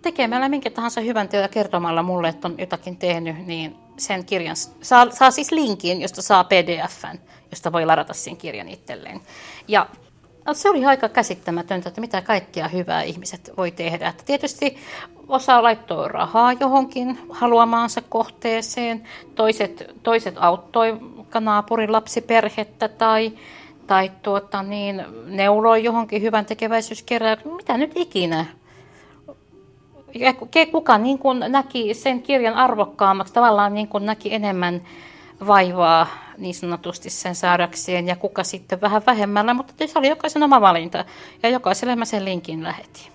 tekemällä 0.01 0.49
minkä 0.49 0.69
tahansa 0.69 1.01
hyvän 1.01 1.29
teon 1.29 1.41
ja 1.41 1.47
kertomalla 1.47 2.03
mulle, 2.03 2.27
että 2.27 2.47
on 2.47 2.55
jotakin 2.57 2.97
tehnyt, 2.97 3.47
niin 3.47 3.75
sen 4.01 4.25
kirjan, 4.25 4.55
saa, 4.81 5.09
saa 5.09 5.31
siis 5.31 5.51
linkin, 5.51 6.01
josta 6.01 6.21
saa 6.21 6.43
pdfn, 6.43 7.17
josta 7.51 7.71
voi 7.71 7.85
ladata 7.85 8.13
sen 8.13 8.37
kirjan 8.37 8.67
itselleen. 8.69 9.21
Ja 9.67 9.87
no, 10.45 10.53
se 10.53 10.69
oli 10.69 10.85
aika 10.85 11.09
käsittämätöntä, 11.09 11.89
että 11.89 12.01
mitä 12.01 12.21
kaikkea 12.21 12.67
hyvää 12.67 13.03
ihmiset 13.03 13.51
voi 13.57 13.71
tehdä. 13.71 14.07
Että 14.07 14.23
tietysti 14.25 14.77
osa 15.27 15.63
laittoi 15.63 16.07
rahaa 16.07 16.53
johonkin 16.53 17.19
haluamaansa 17.29 18.01
kohteeseen, 18.09 19.03
toiset, 19.35 19.83
toiset 20.03 20.35
auttoi 20.37 20.97
naapurin 21.39 21.91
lapsiperhettä 21.91 22.87
tai, 22.87 23.31
tai 23.87 24.11
tuota, 24.21 24.63
niin, 24.63 25.05
neuloi 25.25 25.83
johonkin 25.83 26.21
hyvän 26.21 26.45
tekeväisyyskeräykseen, 26.45 27.55
mitä 27.55 27.77
nyt 27.77 27.91
ikinä 27.95 28.45
kuka 30.71 30.97
niin 30.97 31.19
kuin 31.19 31.39
näki 31.47 31.93
sen 31.93 32.21
kirjan 32.21 32.53
arvokkaammaksi, 32.53 33.33
tavallaan 33.33 33.73
niin 33.73 33.87
kuin 33.87 34.05
näki 34.05 34.33
enemmän 34.33 34.81
vaivaa 35.47 36.07
niin 36.37 36.55
sanotusti 36.55 37.09
sen 37.09 37.35
saadakseen 37.35 38.07
ja 38.07 38.15
kuka 38.15 38.43
sitten 38.43 38.81
vähän 38.81 39.01
vähemmällä, 39.05 39.53
mutta 39.53 39.73
se 39.87 39.99
oli 39.99 40.09
jokaisen 40.09 40.43
oma 40.43 40.61
valinta 40.61 41.05
ja 41.43 41.49
jokaiselle 41.49 41.95
mä 41.95 42.05
sen 42.05 42.25
linkin 42.25 42.63
lähetin. 42.63 43.11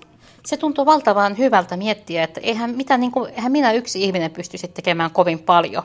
Se 0.46 0.56
tuntuu 0.56 0.86
valtavan 0.86 1.38
hyvältä 1.38 1.76
miettiä, 1.76 2.24
että 2.24 2.40
eihän, 2.40 2.70
mitä, 2.70 2.96
niin 2.96 3.12
kuin, 3.12 3.30
eihän 3.30 3.52
minä 3.52 3.72
yksi 3.72 4.02
ihminen 4.02 4.30
pystyisi 4.30 4.68
tekemään 4.68 5.10
kovin 5.10 5.38
paljon 5.38 5.82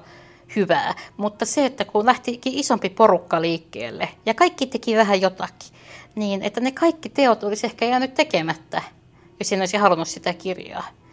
hyvää, 0.55 0.93
mutta 1.17 1.45
se, 1.45 1.65
että 1.65 1.85
kun 1.85 2.05
lähtikin 2.05 2.53
isompi 2.53 2.89
porukka 2.89 3.41
liikkeelle 3.41 4.09
ja 4.25 4.33
kaikki 4.33 4.67
teki 4.67 4.95
vähän 4.95 5.21
jotakin, 5.21 5.69
niin 6.15 6.41
että 6.41 6.61
ne 6.61 6.71
kaikki 6.71 7.09
teot 7.09 7.43
olisi 7.43 7.65
ehkä 7.65 7.85
jäänyt 7.85 8.13
tekemättä, 8.13 8.81
jos 9.39 9.53
en 9.53 9.59
olisi 9.59 9.77
halunnut 9.77 10.07
sitä 10.07 10.33
kirjaa. 10.33 10.83